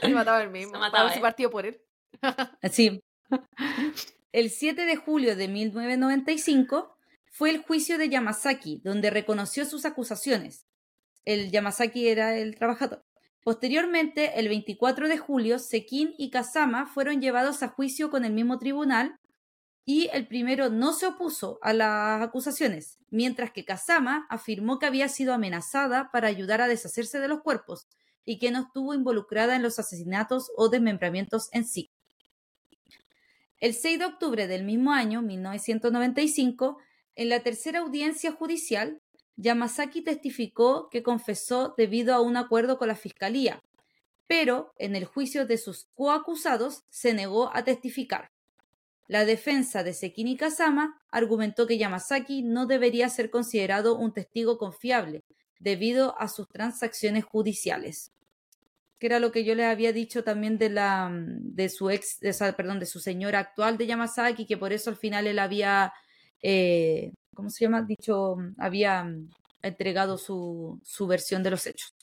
[0.00, 0.72] Se mataba él mismo.
[0.74, 1.20] Se mataba para él.
[1.20, 1.80] partió por él.
[2.70, 3.00] Sí.
[4.32, 6.96] El 7 de julio de 1995
[7.30, 10.66] fue el juicio de Yamasaki, donde reconoció sus acusaciones.
[11.24, 13.04] El Yamasaki era el trabajador.
[13.42, 18.58] Posteriormente, el 24 de julio, Sekin y Kazama fueron llevados a juicio con el mismo
[18.58, 19.16] tribunal
[19.84, 25.08] y el primero no se opuso a las acusaciones, mientras que Kazama afirmó que había
[25.08, 27.88] sido amenazada para ayudar a deshacerse de los cuerpos
[28.24, 31.90] y que no estuvo involucrada en los asesinatos o desmembramientos en sí.
[33.58, 36.78] El 6 de octubre del mismo año, 1995,
[37.14, 39.02] en la tercera audiencia judicial,
[39.36, 43.62] Yamasaki testificó que confesó debido a un acuerdo con la fiscalía,
[44.26, 48.30] pero en el juicio de sus coacusados se negó a testificar.
[49.10, 55.24] La defensa de Sekini Kazama argumentó que Yamasaki no debería ser considerado un testigo confiable
[55.58, 58.12] debido a sus transacciones judiciales.
[59.00, 62.20] que era lo que yo les había dicho también de la mm, de su ex,
[62.20, 65.92] de perdón, de su señora actual de Yamazaki, que por eso al final él había,
[66.40, 67.82] eh, ¿cómo se llama?
[67.82, 69.28] Dicho, mm, había mm,
[69.62, 71.94] entregado su, su versión de los hechos.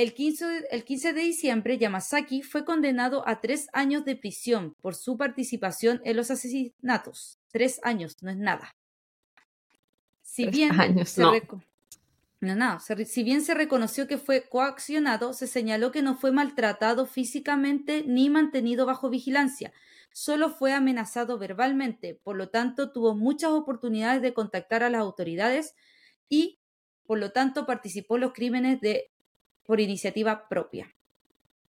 [0.00, 4.74] El 15, de- el 15 de diciembre, Yamazaki fue condenado a tres años de prisión
[4.80, 7.38] por su participación en los asesinatos.
[7.52, 8.74] Tres años, no es nada.
[10.22, 11.34] Si Tres bien años, se no.
[11.34, 11.62] reco-
[12.40, 16.14] no, no, se re- si bien se reconoció que fue coaccionado, se señaló que no
[16.16, 19.70] fue maltratado físicamente ni mantenido bajo vigilancia,
[20.12, 25.74] solo fue amenazado verbalmente, por lo tanto tuvo muchas oportunidades de contactar a las autoridades
[26.30, 26.58] y,
[27.06, 29.10] por lo tanto, participó en los crímenes de,
[29.70, 30.92] por iniciativa propia.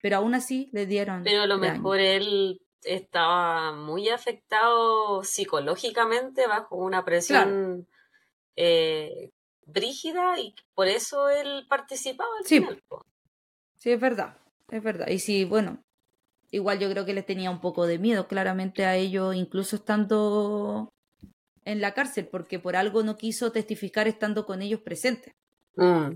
[0.01, 1.21] Pero aún así le dieron...
[1.23, 7.85] Pero a lo mejor él estaba muy afectado psicológicamente bajo una presión
[8.55, 9.29] eh,
[9.67, 12.55] brígida y por eso él participaba al Sí.
[12.59, 12.81] final.
[13.77, 14.35] Sí, es verdad,
[14.71, 15.07] es verdad.
[15.07, 15.83] Y sí, bueno,
[16.49, 20.91] igual yo creo que les tenía un poco de miedo claramente a ellos, incluso estando
[21.65, 25.35] en la cárcel, porque por algo no quiso testificar estando con ellos presentes.
[25.75, 26.13] Mm.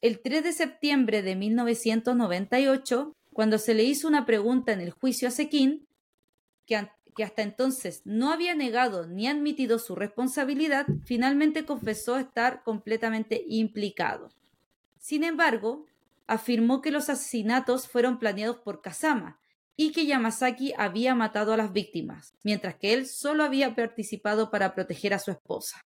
[0.00, 5.26] El 3 de septiembre de 1998, cuando se le hizo una pregunta en el juicio
[5.26, 5.88] a Sequín,
[6.66, 6.76] que,
[7.24, 14.30] hasta entonces no había negado ni admitido su responsabilidad, finalmente confesó estar completamente implicado.
[15.00, 15.86] Sin embargo,
[16.28, 19.40] afirmó que los asesinatos fueron planeados por Kazama
[19.74, 24.74] y que Yamazaki había matado a las víctimas, mientras que él solo había participado para
[24.74, 25.80] proteger a su esposa.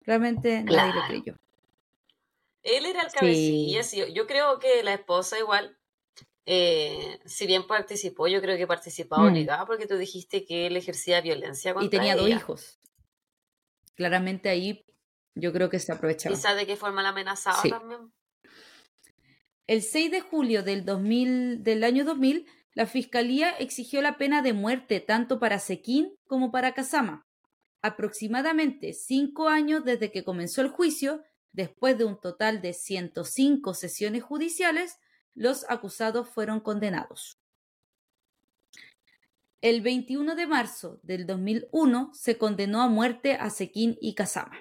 [0.00, 1.38] Realmente nadie le creyó.
[2.62, 5.76] Él era el cabecilla, sí, Yo, yo creo que la esposa igual,
[6.46, 9.32] eh, si bien participó, yo creo que participaba Mm.
[9.32, 12.78] obligada porque tú dijiste que él ejercía violencia contra y tenía dos hijos.
[13.94, 14.84] Claramente ahí
[15.34, 16.34] yo creo que se aprovechaba.
[16.34, 17.70] Quizás de qué forma la amenazaba Sí.
[17.70, 18.12] también.
[19.66, 24.52] El 6 de julio del, 2000, del año 2000, la Fiscalía exigió la pena de
[24.52, 27.26] muerte tanto para Sequín como para Kazama.
[27.82, 31.22] Aproximadamente cinco años desde que comenzó el juicio,
[31.52, 34.98] después de un total de 105 sesiones judiciales,
[35.34, 37.38] los acusados fueron condenados.
[39.60, 44.60] El 21 de marzo del 2001 se condenó a muerte a Sequín y Kazama.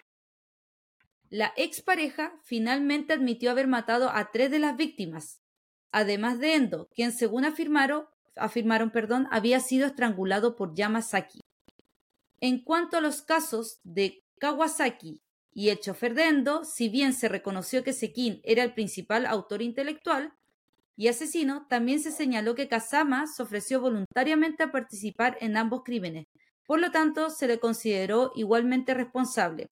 [1.30, 5.42] La expareja finalmente admitió haber matado a tres de las víctimas,
[5.92, 11.40] además de Endo, quien según afirmaron, afirmaron perdón, había sido estrangulado por Yamasaki.
[12.40, 15.22] En cuanto a los casos de Kawasaki
[15.54, 16.32] y el chofer de
[16.64, 20.34] si bien se reconoció que Sekin era el principal autor intelectual
[20.96, 26.28] y asesino, también se señaló que Kazama se ofreció voluntariamente a participar en ambos crímenes.
[26.66, 29.68] Por lo tanto, se le consideró igualmente responsable.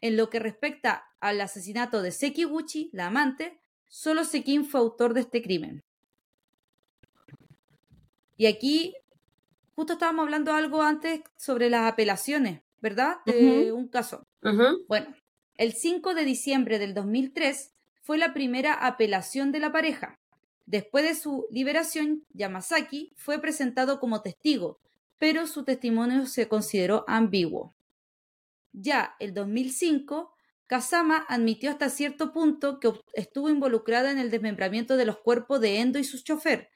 [0.00, 3.58] En lo que respecta al asesinato de Sekiguchi, la amante,
[3.88, 5.82] solo Sekin fue autor de este crimen.
[8.36, 8.94] Y aquí,
[9.74, 13.18] justo estábamos hablando algo antes sobre las apelaciones, ¿verdad?
[13.26, 14.26] De un caso.
[14.86, 15.14] Bueno,
[15.56, 20.18] el 5 de diciembre del 2003 fue la primera apelación de la pareja.
[20.66, 24.78] Después de su liberación, Yamasaki fue presentado como testigo,
[25.18, 27.74] pero su testimonio se consideró ambiguo.
[28.72, 30.32] Ya el 2005,
[30.66, 35.80] Kazama admitió hasta cierto punto que estuvo involucrada en el desmembramiento de los cuerpos de
[35.80, 36.70] Endo y su chofer.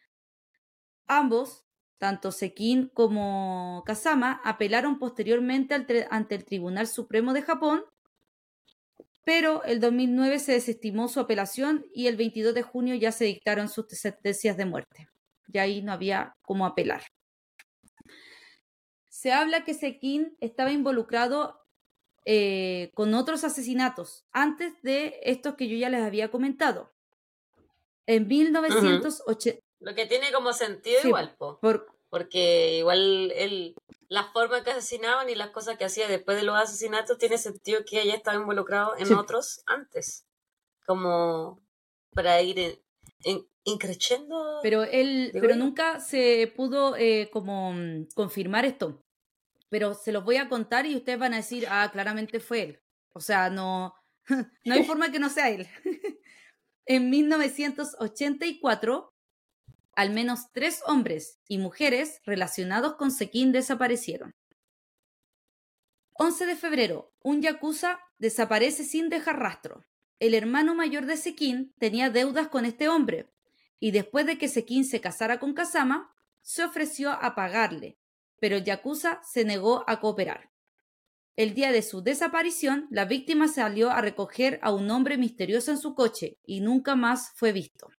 [1.06, 1.64] Ambos,
[2.02, 7.84] tanto Sekin como Kazama, apelaron posteriormente al ante el Tribunal Supremo de Japón,
[9.22, 13.68] pero el 2009 se desestimó su apelación y el 22 de junio ya se dictaron
[13.68, 15.08] sus sentencias de muerte.
[15.46, 17.04] Y ahí no había cómo apelar.
[19.08, 21.60] Se habla que Sekin estaba involucrado
[22.24, 26.92] eh, con otros asesinatos antes de estos que yo ya les había comentado.
[28.06, 31.58] En 1980, Lo que tiene como sentido Sí, igual, po.
[31.60, 33.74] por, porque igual él,
[34.08, 37.80] la forma que asesinaban y las cosas que hacía después de los asesinatos tiene sentido
[37.84, 39.14] que ella estaba involucrado en Sí.
[39.14, 40.26] otros antes,
[40.86, 41.60] como
[42.14, 42.78] para ir en,
[43.24, 44.60] en- increciendo.
[44.62, 45.56] pero él, pero yo.
[45.56, 49.00] nunca se pudo eh, como mm, confirmar esto.
[49.70, 52.80] Pero se los voy a contar y ustedes van a decir, ah, claramente fue él.
[53.14, 53.94] O sea, no,
[54.64, 55.66] no hay forma que no sea él.
[56.86, 59.11] en 1984,
[59.94, 64.34] al menos tres hombres y mujeres relacionados con Sekin desaparecieron.
[66.14, 69.84] 11 de febrero, un yakuza desaparece sin dejar rastro.
[70.18, 73.28] El hermano mayor de Sekin tenía deudas con este hombre,
[73.80, 77.98] y después de que Sekin se casara con Kazama, se ofreció a pagarle,
[78.38, 80.50] pero el yakuza se negó a cooperar.
[81.34, 85.78] El día de su desaparición, la víctima salió a recoger a un hombre misterioso en
[85.78, 87.90] su coche y nunca más fue visto.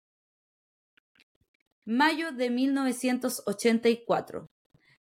[1.85, 4.47] Mayo de 1984.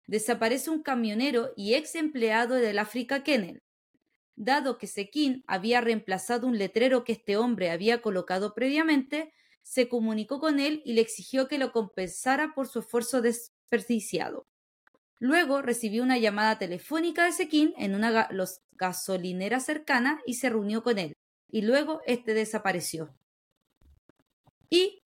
[0.09, 3.61] Desaparece un camionero y ex empleado del África Kennel.
[4.35, 10.41] Dado que Sequín había reemplazado un letrero que este hombre había colocado previamente, se comunicó
[10.41, 14.43] con él y le exigió que lo compensara por su esfuerzo desperdiciado.
[15.20, 18.28] Luego recibió una llamada telefónica de Sequín en una
[18.72, 21.12] gasolinera cercana y se reunió con él,
[21.49, 23.14] y luego este desapareció.
[24.68, 25.01] Y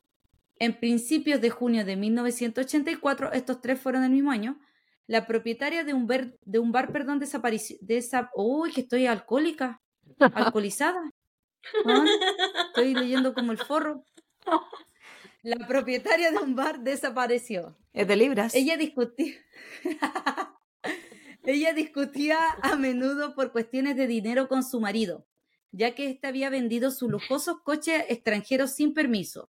[0.59, 4.59] en principios de junio de 1984, estos tres fueron el mismo año,
[5.07, 7.79] la propietaria de un, de un bar perdón, desapareció.
[8.35, 9.81] ¡Uy, que estoy alcohólica!
[10.19, 11.11] ¿Alcoholizada?
[12.69, 14.05] Estoy leyendo como el forro.
[15.43, 17.77] La propietaria de un bar desapareció.
[17.93, 18.55] Es de libras.
[18.55, 19.35] Ella discutía.
[21.45, 25.29] Ella discutía a menudo por cuestiones de dinero con su marido,
[25.71, 29.49] ya que éste había vendido sus lujosos coches extranjeros sin permiso.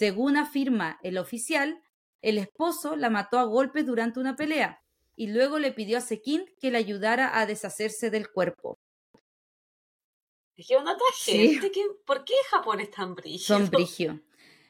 [0.00, 1.82] Según afirma el oficial,
[2.22, 4.82] el esposo la mató a golpes durante una pelea
[5.14, 8.78] y luego le pidió a Sekin que le ayudara a deshacerse del cuerpo.
[10.56, 11.70] ¿Qué onda gente?
[12.06, 13.58] ¿Por qué Japón es tan brígido?
[13.58, 14.22] Son brigio.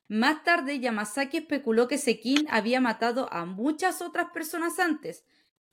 [0.09, 5.25] Más tarde, Yamazaki especuló que Sekin había matado a muchas otras personas antes,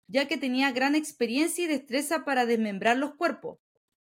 [0.05, 3.57] ya que tenía gran experiencia y destreza para desmembrar los cuerpos.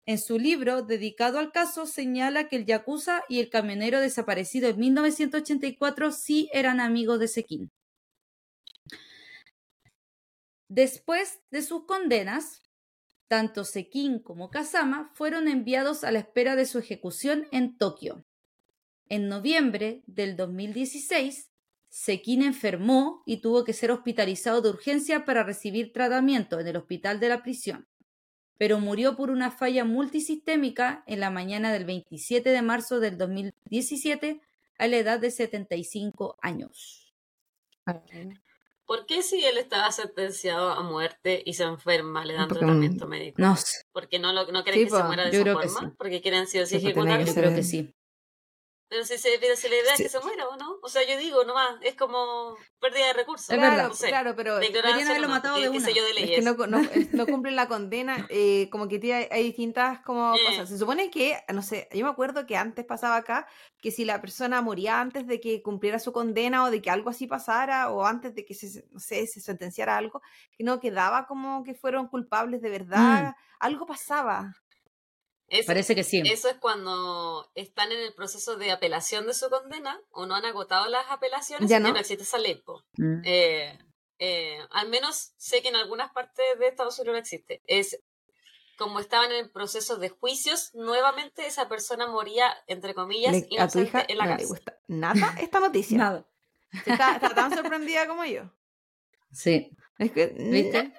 [0.06, 4.78] En su libro dedicado al caso señala que el Yakuza y el camionero desaparecido en
[4.78, 7.72] 1984 sí eran amigos de Sekin.
[10.68, 12.62] Después de sus condenas,
[13.26, 18.24] tanto Sekin como Kazama fueron enviados a la espera de su ejecución en Tokio.
[19.08, 21.50] En noviembre del 2016,
[21.88, 27.18] Sekin enfermó y tuvo que ser hospitalizado de urgencia para recibir tratamiento en el hospital
[27.18, 27.88] de la prisión,
[28.58, 34.40] pero murió por una falla multisistémica en la mañana del 27 de marzo del 2017
[34.78, 37.14] a la edad de 75 años.
[38.86, 43.42] ¿Por qué si él estaba sentenciado a muerte y se enferma le dan tratamiento médico?
[43.42, 43.82] No sé.
[43.92, 45.94] ¿Porque no, lo, no creen que se muera de esa forma?
[45.98, 47.26] ¿Porque quieren sí o sí ejecutarlo?
[47.26, 47.94] Yo creo que sí.
[48.88, 50.78] Pero si se, se le da que se muera o no.
[50.80, 53.50] O sea, yo digo nomás, es como pérdida de recursos.
[53.50, 53.90] Es verdad.
[54.06, 55.88] claro, pero deberían haberlo matado de una.
[55.88, 56.80] es que no, no,
[57.12, 58.26] no, cumplen la condena.
[58.28, 60.38] Eh, como que hay, hay distintas como eh.
[60.46, 60.68] cosas.
[60.68, 63.48] Se supone que, no sé, yo me acuerdo que antes pasaba acá
[63.80, 67.10] que si la persona moría antes de que cumpliera su condena o de que algo
[67.10, 70.22] así pasara o antes de que se, no sé, se sentenciara algo,
[70.56, 73.30] que no quedaba como que fueron culpables de verdad.
[73.30, 73.34] Mm.
[73.58, 74.54] Algo pasaba.
[75.66, 76.22] Parece que sí.
[76.24, 80.44] Eso es cuando están en el proceso de apelación de su condena o no han
[80.44, 82.62] agotado las apelaciones ya no, no existe esa ley.
[82.96, 83.22] Mm.
[83.24, 83.78] Eh,
[84.18, 87.62] eh, al menos sé que en algunas partes de Estados Unidos no existe.
[87.66, 88.00] Es
[88.76, 93.68] como estaban en el proceso de juicios, nuevamente esa persona moría, entre comillas, y a
[93.68, 94.62] tu hija en la cárcel.
[94.86, 95.98] Nada esta noticia.
[95.98, 96.26] Nada.
[96.84, 98.50] Está, tan sorprendida como yo.
[99.32, 99.70] Sí.
[99.98, 100.92] Es que, ¿Viste?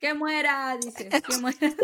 [0.00, 1.08] Que muera, dice.
[1.08, 1.76] Que muera.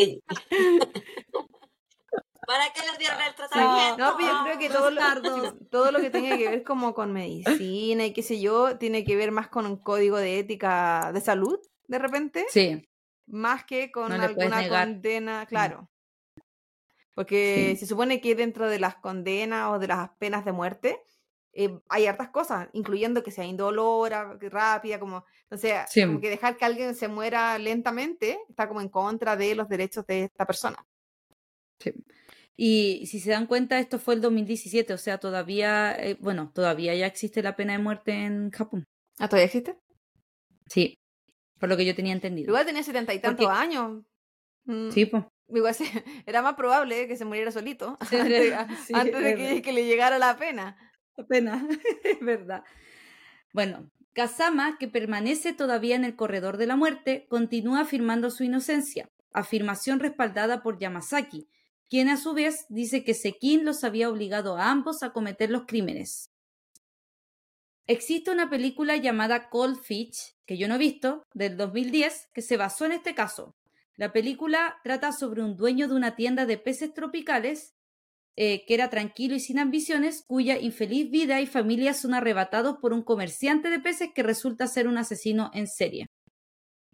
[2.47, 3.97] ¿Para qué les dieron el tratamiento?
[3.99, 7.13] No, pero yo creo que todo lo, todo lo que tenga que ver como con
[7.13, 11.21] medicina y qué sé yo, tiene que ver más con un código de ética de
[11.21, 12.47] salud, de repente.
[12.49, 12.89] Sí.
[13.27, 15.91] Más que con alguna condena, claro.
[17.15, 21.03] Porque se supone que dentro de las condenas o de las penas de muerte
[21.59, 26.59] eh, hay hartas cosas, incluyendo que sea indolora, rápida, como, o sea, como que dejar
[26.59, 30.87] que alguien se muera lentamente está como en contra de los derechos de esta persona.
[31.79, 31.95] Sí.
[32.57, 36.95] Y si se dan cuenta, esto fue el 2017, o sea, todavía, eh, bueno, todavía
[36.95, 38.85] ya existe la pena de muerte en Japón.
[39.19, 39.77] ¿Ah, todavía existe?
[40.67, 40.95] Sí,
[41.59, 42.49] por lo que yo tenía entendido.
[42.49, 44.03] Igual tenía setenta y tantos años.
[44.65, 45.25] Mm, sí, pues.
[45.49, 45.77] Igual
[46.27, 47.99] era más probable que se muriera solito
[48.93, 50.77] antes, de que, le llegara la pena.
[51.17, 51.69] La pena,
[52.05, 52.65] es verdad.
[53.53, 59.09] Bueno, Kazama, que permanece todavía en el corredor de la muerte, continúa afirmando su inocencia,
[59.33, 61.49] afirmación respaldada por Yamazaki,
[61.89, 65.67] quien a su vez dice que Sekin los había obligado a ambos a cometer los
[65.67, 66.31] crímenes.
[67.87, 72.57] Existe una película llamada Cold Fish, que yo no he visto, del 2010, que se
[72.57, 73.55] basó en este caso.
[73.95, 77.77] La película trata sobre un dueño de una tienda de peces tropicales
[78.39, 82.93] eh, que era tranquilo y sin ambiciones, cuya infeliz vida y familia son arrebatados por
[82.93, 86.07] un comerciante de peces que resulta ser un asesino en serie.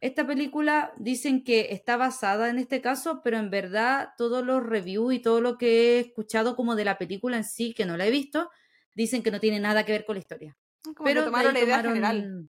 [0.02, 5.14] Esta película dicen que está basada en este caso, pero en verdad todos los reviews
[5.14, 8.04] y todo lo que he escuchado como de la película en sí, que no la
[8.04, 8.50] he visto,
[8.96, 10.58] dicen que no tiene nada que ver con la historia.
[11.04, 12.50] pero tomaron la idea general.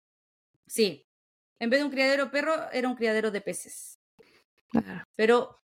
[0.66, 1.06] Sí.
[1.60, 3.99] En vez de un criadero perro, era un criadero de peces.
[5.18, 5.60] Pero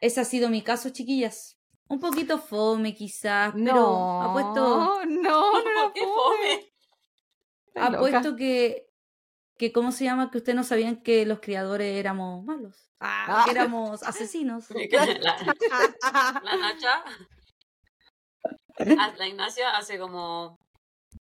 [0.00, 1.60] ese ha sido mi caso, chiquillas.
[1.86, 4.60] Un poquito fome, quizás, pero no, ha puesto.
[4.60, 6.72] No, no, no, fome.
[7.68, 7.98] Estás loca.
[7.98, 8.91] Apuesto que,
[9.62, 10.28] que, ¿cómo se llama?
[10.32, 12.88] Que ustedes no sabían que los criadores éramos malos.
[12.98, 13.42] Ah.
[13.44, 14.66] que éramos asesinos.
[14.90, 17.04] La, la Nacha,
[18.98, 20.58] ah, la Ignacia hace como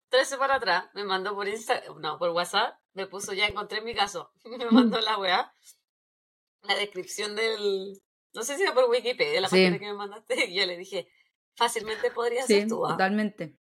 [0.09, 3.95] tres semanas atrás me mandó por Insta, no, por WhatsApp, me puso ya encontré mi
[3.95, 5.53] caso, me mandó la weá,
[6.63, 8.01] la descripción del,
[8.35, 9.57] no sé si era por Wikipedia, la Sí.
[9.57, 11.07] página que me mandaste, y yo le dije,
[11.55, 12.93] fácilmente podría Sí, ser tú, ¿ah?
[12.93, 13.59] totalmente.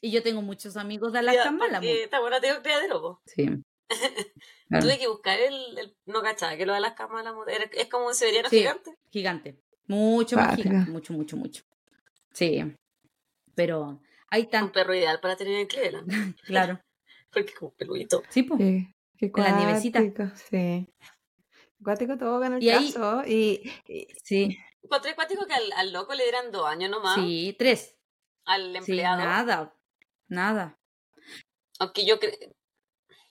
[0.00, 1.78] Y yo tengo muchos amigos de Alaska Mala.
[1.78, 3.20] porque Esta buena tengo criadero, po.
[3.26, 3.48] Sí.
[4.68, 4.84] Claro.
[4.84, 7.34] Tuve que buscar el, el- no cachaba, que lo de las cámaras
[7.72, 8.58] es como un siberiano Sí.
[8.58, 8.98] gigante.
[9.10, 9.62] Gigante.
[9.86, 10.90] Mucho más gigante.
[10.90, 11.64] Mucho, mucho, mucho.
[12.34, 12.62] Sí.
[13.54, 14.72] Pero hay Un tan.
[14.72, 16.06] perro ideal para tener en Cleveland,
[16.44, 16.80] Claro.
[17.32, 18.22] porque es como peludito.
[18.28, 18.58] Sí, pues.
[18.60, 20.00] Sí, qué En la nievecita.
[20.00, 20.86] cuático, Sí.
[21.82, 23.22] Cuático todo en el Y ahí- caso.
[23.26, 24.58] Y, y- Sí.
[24.82, 27.96] Encontré cuático que al, al loco le dieran dos años nomás, Sí, tres.
[28.44, 29.18] al Sí, empleado.
[29.24, 29.74] nada.
[30.28, 30.78] Nada.
[31.78, 32.54] Aunque yo cre-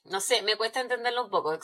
[0.10, 1.58] no sé, me cuesta entenderlo un poco.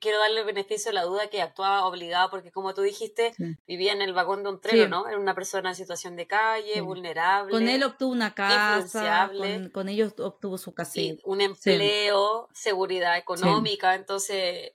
[0.00, 3.56] Quiero darle el beneficio de la duda que actuaba obligado porque como tú dijiste, Sí.
[3.66, 4.88] vivía en el vagón de un tren, Sí.
[4.88, 5.08] ¿no?
[5.08, 6.80] Era una persona en situación de calle, Sí.
[6.80, 7.50] vulnerable.
[7.52, 9.30] Con él obtuvo una casa.
[9.36, 11.22] Con, con ellos obtuvo su casita.
[11.26, 14.72] un empleo, seguridad económica, entonces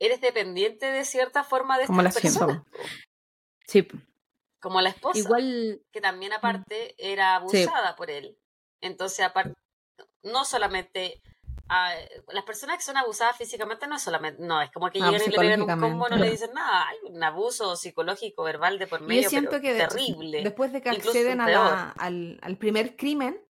[0.00, 2.62] eres dependiente de cierta forma de Como estas personas.
[3.66, 3.86] Sí.
[4.60, 5.82] como la esposa, Igual.
[5.92, 8.38] que también aparte era abusada por él.
[8.80, 9.54] Entonces, aparte,
[10.22, 11.20] no solamente
[11.68, 11.94] a-
[12.32, 15.26] las personas que son abusadas físicamente no es solamente, no, es como que Ah, llegan
[15.28, 18.86] y le pegan un combo, no le dicen nada, hay un abuso psicológico, verbal de
[18.86, 20.42] por medio, yo siento pero que de- terrible.
[20.42, 23.40] después de que acceden a la- al, al primer crimen,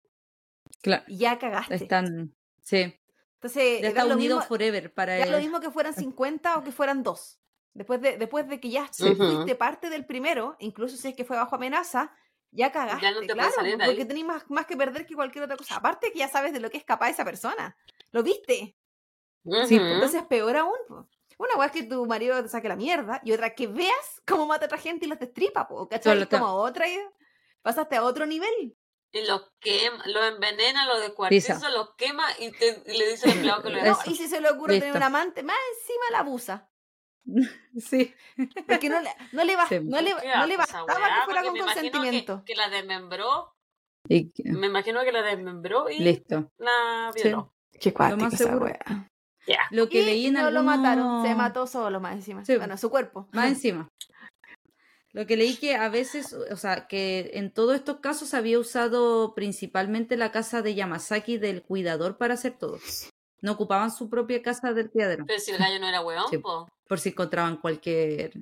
[0.82, 1.04] Claro.
[1.08, 1.74] ya cagaste.
[1.74, 2.34] Están.
[2.62, 2.94] Sí.
[3.34, 5.42] Entonces, Ya da está lo unido mismo, forever para da lo él.
[5.44, 7.40] mismo que fueran 50 o que fueran dos.
[7.72, 9.14] Después de, después de que ya Sí.
[9.14, 12.12] fuiste parte del primero, incluso si es que fue bajo amenaza,
[12.50, 13.52] ya cagaste, Ya no te claro,
[13.84, 15.76] porque tenés más, más que perder que cualquier otra cosa.
[15.76, 17.76] Aparte que ya sabes de lo que es capaz esa persona.
[18.12, 18.76] ¿Lo viste?
[19.66, 19.84] Sí, Ujú.
[19.86, 20.76] Entonces peor aún.
[20.88, 21.08] po.
[21.38, 24.46] Una weá es que tu marido te saque la mierda y otra que veas cómo
[24.46, 26.28] mata a otra gente y los destripa, po, ¿cachai?
[26.28, 26.86] Como otra.
[27.62, 28.76] Pasaste a otro nivel.
[29.12, 33.36] Y los quema, los envenena, los descuartiza, los quema y, te- y le dice al
[33.36, 33.78] empleado que lo.
[33.84, 36.68] No, y si se le ocurre tener un amante, más encima la abusa.
[37.78, 38.12] Sí.
[38.66, 39.80] Porque no le, no le, bas- Sí.
[39.82, 42.42] no le, no le bastaba que fuera con que- consentimiento.
[42.44, 43.54] Que, la desmembró,
[44.08, 46.50] Y- me imagino que la desmembró y Listo.
[46.58, 47.54] la violó.
[47.80, 48.72] Qué cuático más esa seguro.
[49.70, 52.44] Lo que Y leí en no lo mataron, se mató solo más encima.
[52.44, 52.56] Sí.
[52.56, 53.28] Bueno, su cuerpo.
[53.32, 53.88] Más encima.
[55.12, 59.34] Lo que leí que a veces, o sea, que en todos estos casos había usado
[59.34, 62.78] principalmente la casa de Yamazaki del cuidador para hacer todo.
[63.40, 66.38] No ocupaban su propia casa del criadero, Pero si el gallo no era Sí.
[66.38, 66.68] po.
[66.86, 68.32] por si encontraban cualquier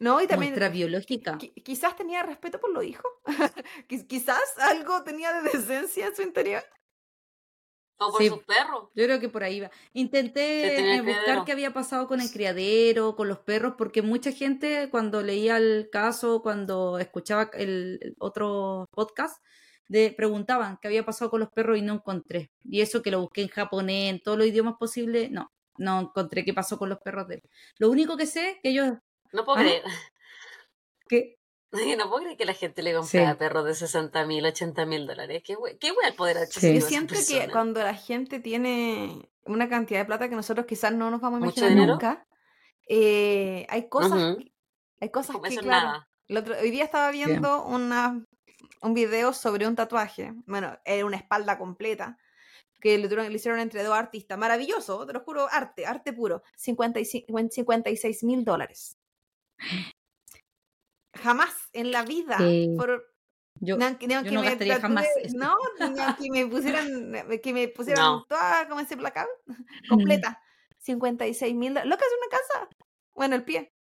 [0.00, 1.38] No, y también muestra biológica.
[1.38, 3.10] qui- quizás tenía respeto por los hijos.
[3.88, 6.62] Quiz- quizás algo tenía de decencia en su interior.
[7.98, 8.28] O por Sí.
[8.28, 8.90] sus perros.
[8.94, 9.70] Yo creo que por ahí va.
[9.94, 11.44] Intenté eh, buscar criadero.
[11.46, 15.88] qué había pasado con el criadero, con los perros, porque mucha gente cuando leía el
[15.90, 19.42] caso, cuando escuchaba el, el otro podcast,
[19.88, 22.50] de, preguntaban qué había pasado con los perros y no encontré.
[22.64, 26.44] Y eso que lo busqué en japonés, en todos los idiomas posibles, no, no encontré
[26.44, 27.42] qué pasó con los perros de él.
[27.78, 28.88] Lo único que sé que ellos...
[29.32, 29.62] No puedo ¿Ah?
[29.62, 29.82] creer.
[31.08, 31.35] Que,
[31.98, 33.38] No puedo creer que la gente le compra Sí.
[33.38, 35.42] perros de 60 mil, 80 mil dólares.
[35.44, 36.42] Qué we- qué wea el poder Sí.
[36.42, 37.14] adquisitivo Yo de esa siento
[37.46, 41.42] que cuando la gente tiene una cantidad de plata que nosotros quizás no nos vamos
[41.42, 42.26] a ¿Mucho imaginar nunca,
[42.88, 44.38] eh, hay cosas, Ujú.
[44.38, 44.52] que-
[45.00, 46.08] hay cosas que, claro, nada.
[46.28, 48.24] el otro- hoy día estaba viendo una,
[48.82, 52.18] un video sobre un tatuaje, bueno, era una espalda completa,
[52.80, 58.44] que le, hicieron entre dos artistas, maravilloso, te lo juro, arte, arte puro, 56 mil
[58.44, 58.96] dólares.
[61.16, 62.74] Jamás en la vida, Sí.
[62.76, 63.04] por,
[63.60, 65.36] yo, no me gastaría jamás tatúe- eso.
[65.38, 65.56] No,
[65.90, 66.86] ni aunque me pusieran,
[67.42, 68.24] que me pusieran No.
[68.28, 69.28] toda como ese placado,
[69.88, 70.40] completa.
[70.78, 71.90] 56 mil dólares.
[71.90, 72.68] Lo que es una casa.
[73.14, 73.72] Bueno, el pie.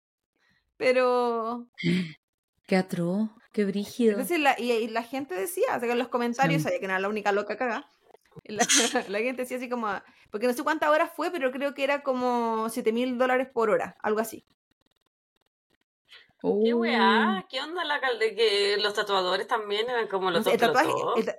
[0.77, 1.67] Pero.
[2.67, 4.11] qué atroz, qué brígido.
[4.13, 6.63] Entonces, la, y, y la gente decía, o sea, en los comentarios, Sí.
[6.63, 7.89] sabía que no era la única loca cagada.
[8.45, 8.65] La,
[9.09, 9.87] la gente decía así como.
[10.31, 13.69] Porque no sé cuántas horas fue, pero creo que era como 7 mil dólares por
[13.69, 14.45] hora, algo así.
[16.63, 17.45] ¿Qué weá?
[17.49, 21.25] ¿Qué onda la cal- de que los tatuadores también eran como los el tatuaje, el
[21.25, 21.35] ta-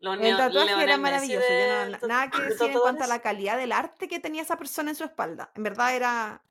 [0.00, 1.46] Los el neo- tatuaje era maravilloso.
[1.48, 4.20] no- de- na- nada que de decir en cuanto a la calidad del arte que
[4.20, 5.50] tenía esa persona en su espalda.
[5.54, 6.42] En verdad era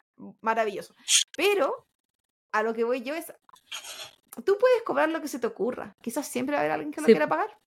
[0.42, 0.94] maravilloso.
[1.36, 1.88] Pero
[2.52, 3.34] a lo que voy yo es,
[4.44, 5.96] tú puedes cobrar lo que se te ocurra.
[6.02, 7.14] Quizás siempre va a haber alguien que lo Sí.
[7.14, 7.58] quiera pagar.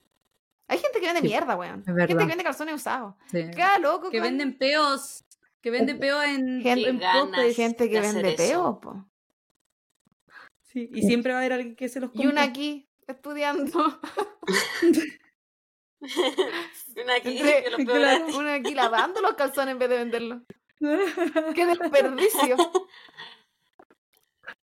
[0.66, 1.80] Hay gente que vende Sí, mierda, weón.
[1.80, 3.14] es Gente que vende calzones usados.
[3.30, 3.51] sí.
[3.57, 5.24] Cada loco Que con- venden peos,
[5.62, 9.05] que venden peos en, Gente- en gente que vende peo, po.
[10.68, 14.00] Sí, y siempre va a haber alguien que se los Y una aquí estudiando.
[16.00, 18.50] Una aquí, Entre- que claro.
[18.50, 20.42] aquí lavando los calzones en vez de venderlos.
[21.54, 22.56] ¡Qué desperdicio!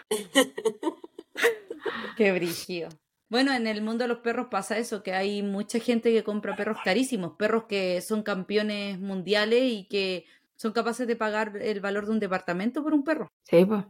[2.18, 2.90] Qué brígido.
[3.30, 6.56] Bueno, en el mundo de los perros pasa eso, que hay mucha gente que compra
[6.56, 10.26] perros carísimos, perros que son campeones mundiales y que
[10.56, 13.32] son capaces de pagar el valor de un departamento por un perro.
[13.50, 13.84] Sí, pues.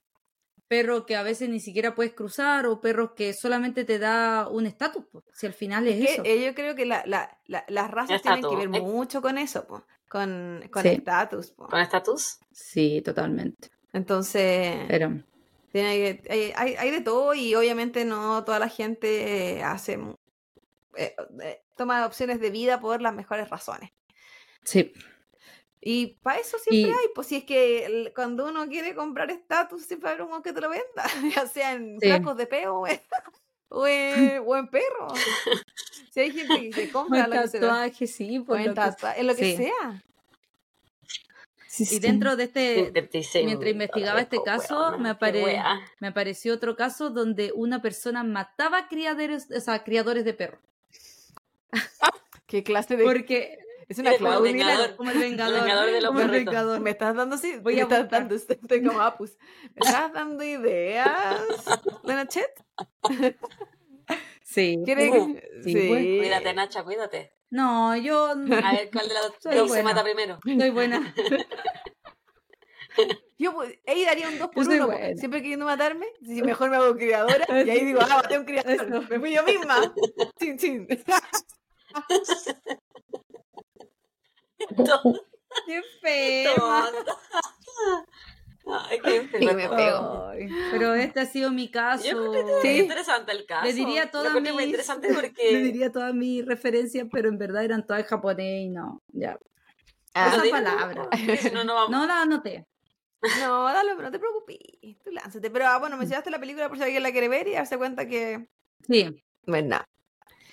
[0.74, 4.66] Perro que a veces ni siquiera puedes cruzar o perros que solamente te da un
[4.66, 6.24] estatus, pues, si al final es, Es que eso.
[6.26, 8.82] eh, yo creo que la- la- la- las razas tienen que ver Eh.
[8.82, 10.90] mucho con eso, po, con, con Sí.
[10.90, 11.52] estatus.
[11.52, 12.40] ¿Con estatus?
[12.52, 13.70] Sí, totalmente.
[13.94, 15.12] Entonces, Pero
[15.72, 20.00] tiene que- hay, hay- hay de todo y obviamente no toda la gente eh, hace
[20.96, 23.92] eh, eh, toma opciones de vida por las mejores razones.
[24.64, 24.92] sí,
[25.86, 29.30] Y para eso siempre Y- hay, pues si es que el- cuando uno quiere comprar
[29.32, 31.04] estatus, siempre habrá uno que te lo venda,
[31.46, 32.08] ya sea en Sí.
[32.08, 33.02] flacos de peo o en,
[33.70, 35.08] o en, o en perro.
[36.12, 38.74] Si hay gente que se compra lo que se da, tatuaje, sí, por en lo
[38.76, 38.82] que-
[39.20, 39.58] en lo que sí.
[39.58, 40.04] sea.
[41.80, 42.92] Y dentro de este,
[43.44, 45.60] mientras investigaba este caso, me apare-
[46.02, 50.62] apareció otro caso donde una persona mataba criaderos, o sea, criadores de perros.
[52.46, 53.04] ¿Qué clase de...?
[53.04, 53.58] Porque
[53.90, 54.52] Es una Eres como el Claudia.
[54.66, 54.96] vengador.
[54.96, 56.80] como el vengador, vengador de los como el vengador.
[56.80, 59.38] Me estás dando, sí, Voy me a estás dando, estoy como Apus.
[59.76, 61.42] ¿Me estás dando ideas,
[62.04, 62.52] Lenachet?
[64.44, 64.80] Sí.
[64.86, 65.12] ¿Quieres?
[65.12, 65.88] Uh, sí, sí.
[65.88, 67.34] Cuídate, Nacha, cuídate.
[67.50, 70.40] No, yo A ver cuál de las dos se mata primero.
[70.44, 71.14] soy buena.
[73.40, 75.18] Yo pues, ahí daría un 2 por Yo soy 1 buena.
[75.18, 78.46] Siempre queriendo matarme, si mejor me hago criadora y ahí digo, ah, maté a un
[78.46, 79.10] criador.
[79.10, 79.94] Me fui yo misma.
[80.40, 80.88] Chin, chin.
[86.04, 86.54] Qué.
[86.56, 87.18] Tonta.
[88.66, 90.28] Ay, qué Sí, me pego.
[90.30, 92.06] Ay, pero este ha sido mi caso.
[92.06, 92.80] Yo encontré Sí.
[92.82, 93.66] interesante el caso.
[93.66, 95.08] Le diría todas mis- interesante
[95.52, 99.02] Le diría todas mis referencias, pero en verdad eran todas en japonés y no.
[99.10, 99.38] Ya.
[100.14, 101.10] Ah, Esa palabra.
[101.54, 101.90] no, no vamos.
[101.92, 102.66] No la anoté.
[103.40, 104.58] No, dale, no te preocupes.
[105.04, 105.50] Tú lánzate.
[105.50, 108.06] Pero ah, bueno, mencionaste la película por si alguien la quiere ver y darse cuenta
[108.08, 108.48] que.
[108.88, 109.82] Sí, Bueno.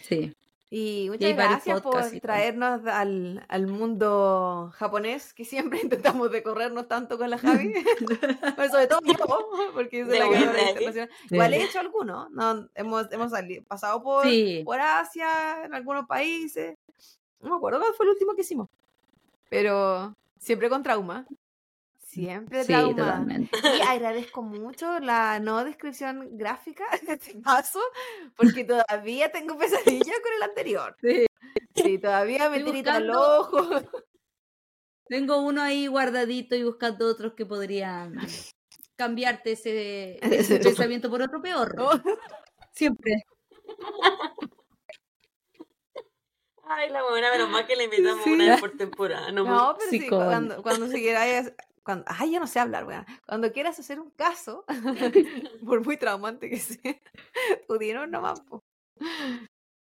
[0.02, 0.32] sí.
[0.72, 6.30] Y muchas varios gracias por podcasts y traernos al, al mundo japonés, que siempre intentamos
[6.30, 7.74] decorrernos tanto con la Javi.
[8.70, 10.40] Sobre todo yo, porque soy De la ¿eh?
[10.70, 11.10] internacional.
[11.28, 12.68] Igual he hecho algunos, ¿no?
[12.74, 14.62] Hemos, hemos salido- pasado por, Sí.
[14.64, 16.76] por Asia, en algunos países.
[17.40, 18.68] No me acuerdo cuál fue el último que hicimos.
[19.48, 21.26] Pero siempre con trauma.
[22.10, 22.96] Siempre Sí, trauma.
[22.96, 23.56] totalmente.
[23.78, 27.78] Y agradezco mucho la no descripción gráfica de este caso,
[28.36, 30.96] porque todavía tengo pesadillas con el anterior.
[31.00, 31.26] Sí.
[31.76, 33.82] Sí, todavía me tirita al buscando- ojo.
[35.06, 38.16] Tengo uno ahí guardadito y buscando otros que podrían
[38.96, 40.18] cambiarte ese,
[40.56, 41.76] ese pensamiento por otro peor.
[42.72, 43.22] Siempre.
[46.64, 48.30] Ay, la buena, menos mal que le invitamos Sí.
[48.32, 49.32] una vez por temporada.
[49.32, 51.52] No, No, pero sí, cuando, cuando se quieras,
[51.90, 53.04] cuando, ay, yo no sé hablar, weón.
[53.26, 54.64] Cuando quieras hacer un caso,
[55.66, 56.96] por muy traumante que sea,
[57.68, 58.62] tú dinos nomás, po.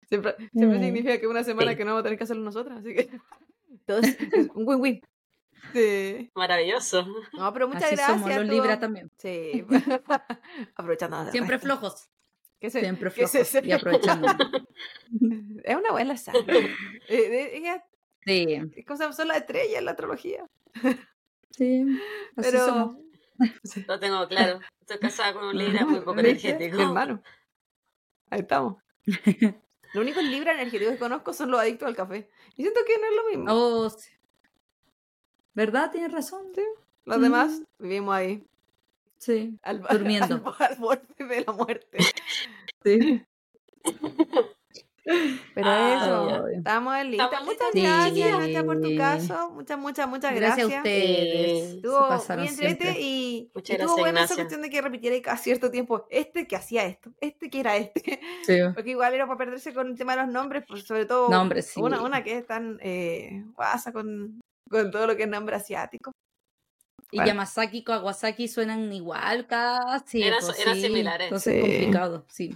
[0.09, 0.83] Siempre, siempre Mm.
[0.83, 1.77] significa que una semana Sí.
[1.77, 3.09] que no vamos a tener que hacerlo nosotras, así que
[3.85, 5.01] todo es es un win-win.
[5.73, 6.29] Sí.
[6.33, 7.05] Maravilloso.
[7.33, 8.19] No, pero muchas Así gracias.
[8.19, 9.11] somos los Libra también.
[9.19, 9.63] Sí.
[10.75, 11.21] Aprovechando.
[11.23, 11.67] del Siempre resto.
[11.67, 12.09] flojos.
[12.59, 13.65] Que se- Siempre que se- flojos.
[13.67, 14.27] Y aprovechando.
[15.63, 16.75] Es una buena sangre.
[17.07, 17.81] Eh, eh,
[18.25, 18.83] Sí.
[18.85, 19.15] ¿Cómo se llama?
[19.15, 20.45] Son las estrellas en la astrología.
[21.51, 21.85] Sí.
[22.35, 22.65] Así Pero.
[22.65, 22.97] somos.
[23.87, 24.59] Lo tengo claro.
[24.81, 26.77] Estoy casada con un Libra muy poco energético.
[26.77, 27.21] Mi hermano.
[28.29, 28.77] Ahí estamos.
[29.93, 32.29] Los únicos libras energéticos que conozco son los adictos al café.
[32.55, 33.53] Y siento que no es lo mismo.
[33.53, 34.09] Oh, sí.
[35.53, 35.91] ¿Verdad?
[35.91, 36.45] Tienes razón.
[36.55, 36.61] Sí.
[37.03, 38.47] Los demás vivimos ahí.
[39.17, 39.59] Sí.
[39.63, 40.55] Al, Durmiendo.
[40.59, 41.97] Al, al borde de la muerte.
[42.83, 43.25] sí.
[45.03, 47.23] Pero Ay, eso, estamos en lista.
[47.25, 48.13] Estamos Muchas listas.
[48.13, 49.49] gracias, Nacha, por tu caso.
[49.51, 50.75] Muchas, muchas, muchas Gracias, gracias.
[50.75, 51.73] a ustedes.
[51.75, 56.05] Estuvo bien entrete y, y estuvo buena esa cuestión de que repitiera cada cierto tiempo
[56.11, 58.19] este que hacía esto, este que era este.
[58.45, 58.57] Sí.
[58.75, 61.67] Porque igual era para perderse con el tema de los nombres, pues sobre todo Nombres,
[61.67, 61.81] sí.
[61.81, 64.39] una, una que es tan eh, guasa con,
[64.69, 66.11] con todo lo que es nombre asiático.
[67.13, 67.27] Y Bueno.
[67.27, 70.21] Yamazaki y Kawasaki suenan igual casi.
[70.23, 70.81] Eran- pues, eran sí.
[70.83, 71.25] similares.
[71.25, 71.59] Entonces Sí.
[71.61, 72.55] complicado, sí.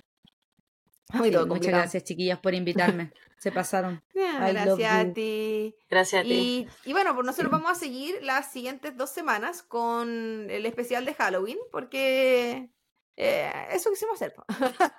[1.15, 3.11] Muy Sí, muchas gracias, chiquillas, por invitarme.
[3.37, 4.01] Se pasaron.
[4.13, 5.75] Gracias a ti.
[5.89, 6.67] Gracias a ti.
[6.85, 11.05] Y, y bueno, pues nosotros vamos a seguir las siguientes dos semanas con el especial
[11.05, 12.69] de Halloween, porque
[13.17, 14.33] eh, eso quisimos hacer.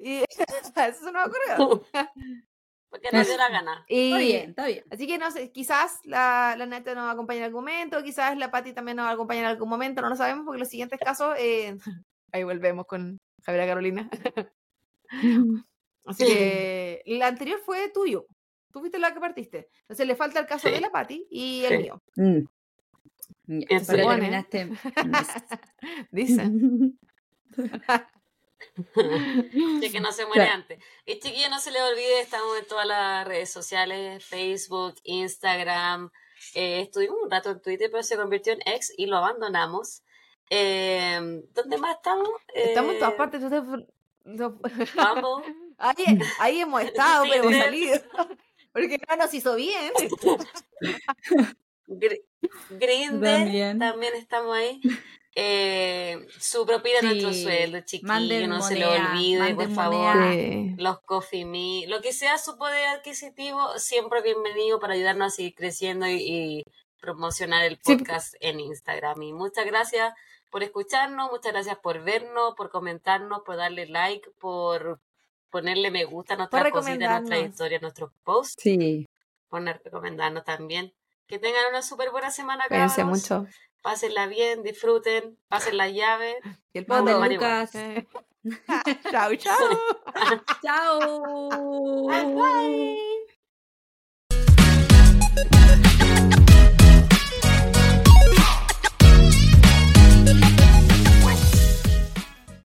[0.00, 1.84] y eso se nos ocurrió.
[2.88, 3.84] Porque nos dio la gana.
[3.88, 4.84] Y, Está bien, está bien.
[4.90, 8.50] Así que no sé, quizás la, la neta nos acompaña en algún momento, quizás la
[8.50, 11.76] Patti también nos acompaña en algún momento, no lo sabemos porque los siguientes casos, eh,
[12.32, 14.10] ahí volvemos con Javiera Carolina.
[16.04, 18.26] Así que la anterior fue tuyo.
[18.72, 19.68] Tú fuiste la que partiste.
[19.82, 20.74] Entonces le falta el caso Sí.
[20.74, 21.78] de la Patti y el Sí.
[21.82, 22.02] mío.
[22.16, 22.38] Mm.
[23.46, 24.70] Ya, le terminaste.
[26.10, 26.50] Dice.
[29.80, 30.52] Ya que no se muere Claro.
[30.62, 30.78] antes.
[31.04, 36.10] Y chiquillos, no se les olvide, estamos en todas las redes sociales, Facebook, Instagram.
[36.54, 40.02] Eh, estuvimos un rato en Twitter, pero se convirtió en ex y lo abandonamos.
[40.50, 41.18] Eh,
[41.52, 42.28] ¿Dónde más estamos?
[42.54, 43.42] Estamos en todas Eh, partes.
[44.24, 46.04] No- Bumble, ahí,
[46.38, 48.00] ahí hemos estado, pero hemos salido.
[48.72, 49.92] Porque no nos hizo bien.
[51.86, 52.22] Gr-
[52.70, 53.78] Grindr, También.
[53.78, 54.80] también estamos ahí.
[55.34, 57.06] Eh, su propina Sí.
[57.06, 60.14] nuestro sueldo, chiquillo, no se moneda, olvide, por favor.
[60.16, 60.74] moneda.
[60.78, 65.54] Los Coffee Me, lo que sea su poder adquisitivo, siempre bienvenido para ayudarnos a seguir
[65.54, 66.64] creciendo y, y
[67.00, 67.96] promocionar el Sí.
[67.96, 69.22] podcast en Instagram.
[69.22, 70.12] Y muchas gracias
[70.52, 75.00] por escucharnos, muchas gracias por vernos, por comentarnos, por darle like, por
[75.48, 78.62] ponerle me gusta a nuestras cositas, a nuestras historias, a nuestros posts.
[78.62, 79.08] Sí.
[79.48, 80.92] Por recomendarnos también.
[81.26, 82.92] Que tengan una súper buena semana, cabros.
[82.92, 83.46] Cuídense mucho.
[83.80, 86.36] Pásenla bien, disfruten, pasen la llave.
[86.74, 87.74] Y el poto, Lucas.
[87.74, 88.06] Eh.
[89.10, 89.56] chao, chao.
[90.62, 92.06] chao.
[92.08, 92.98] Bye.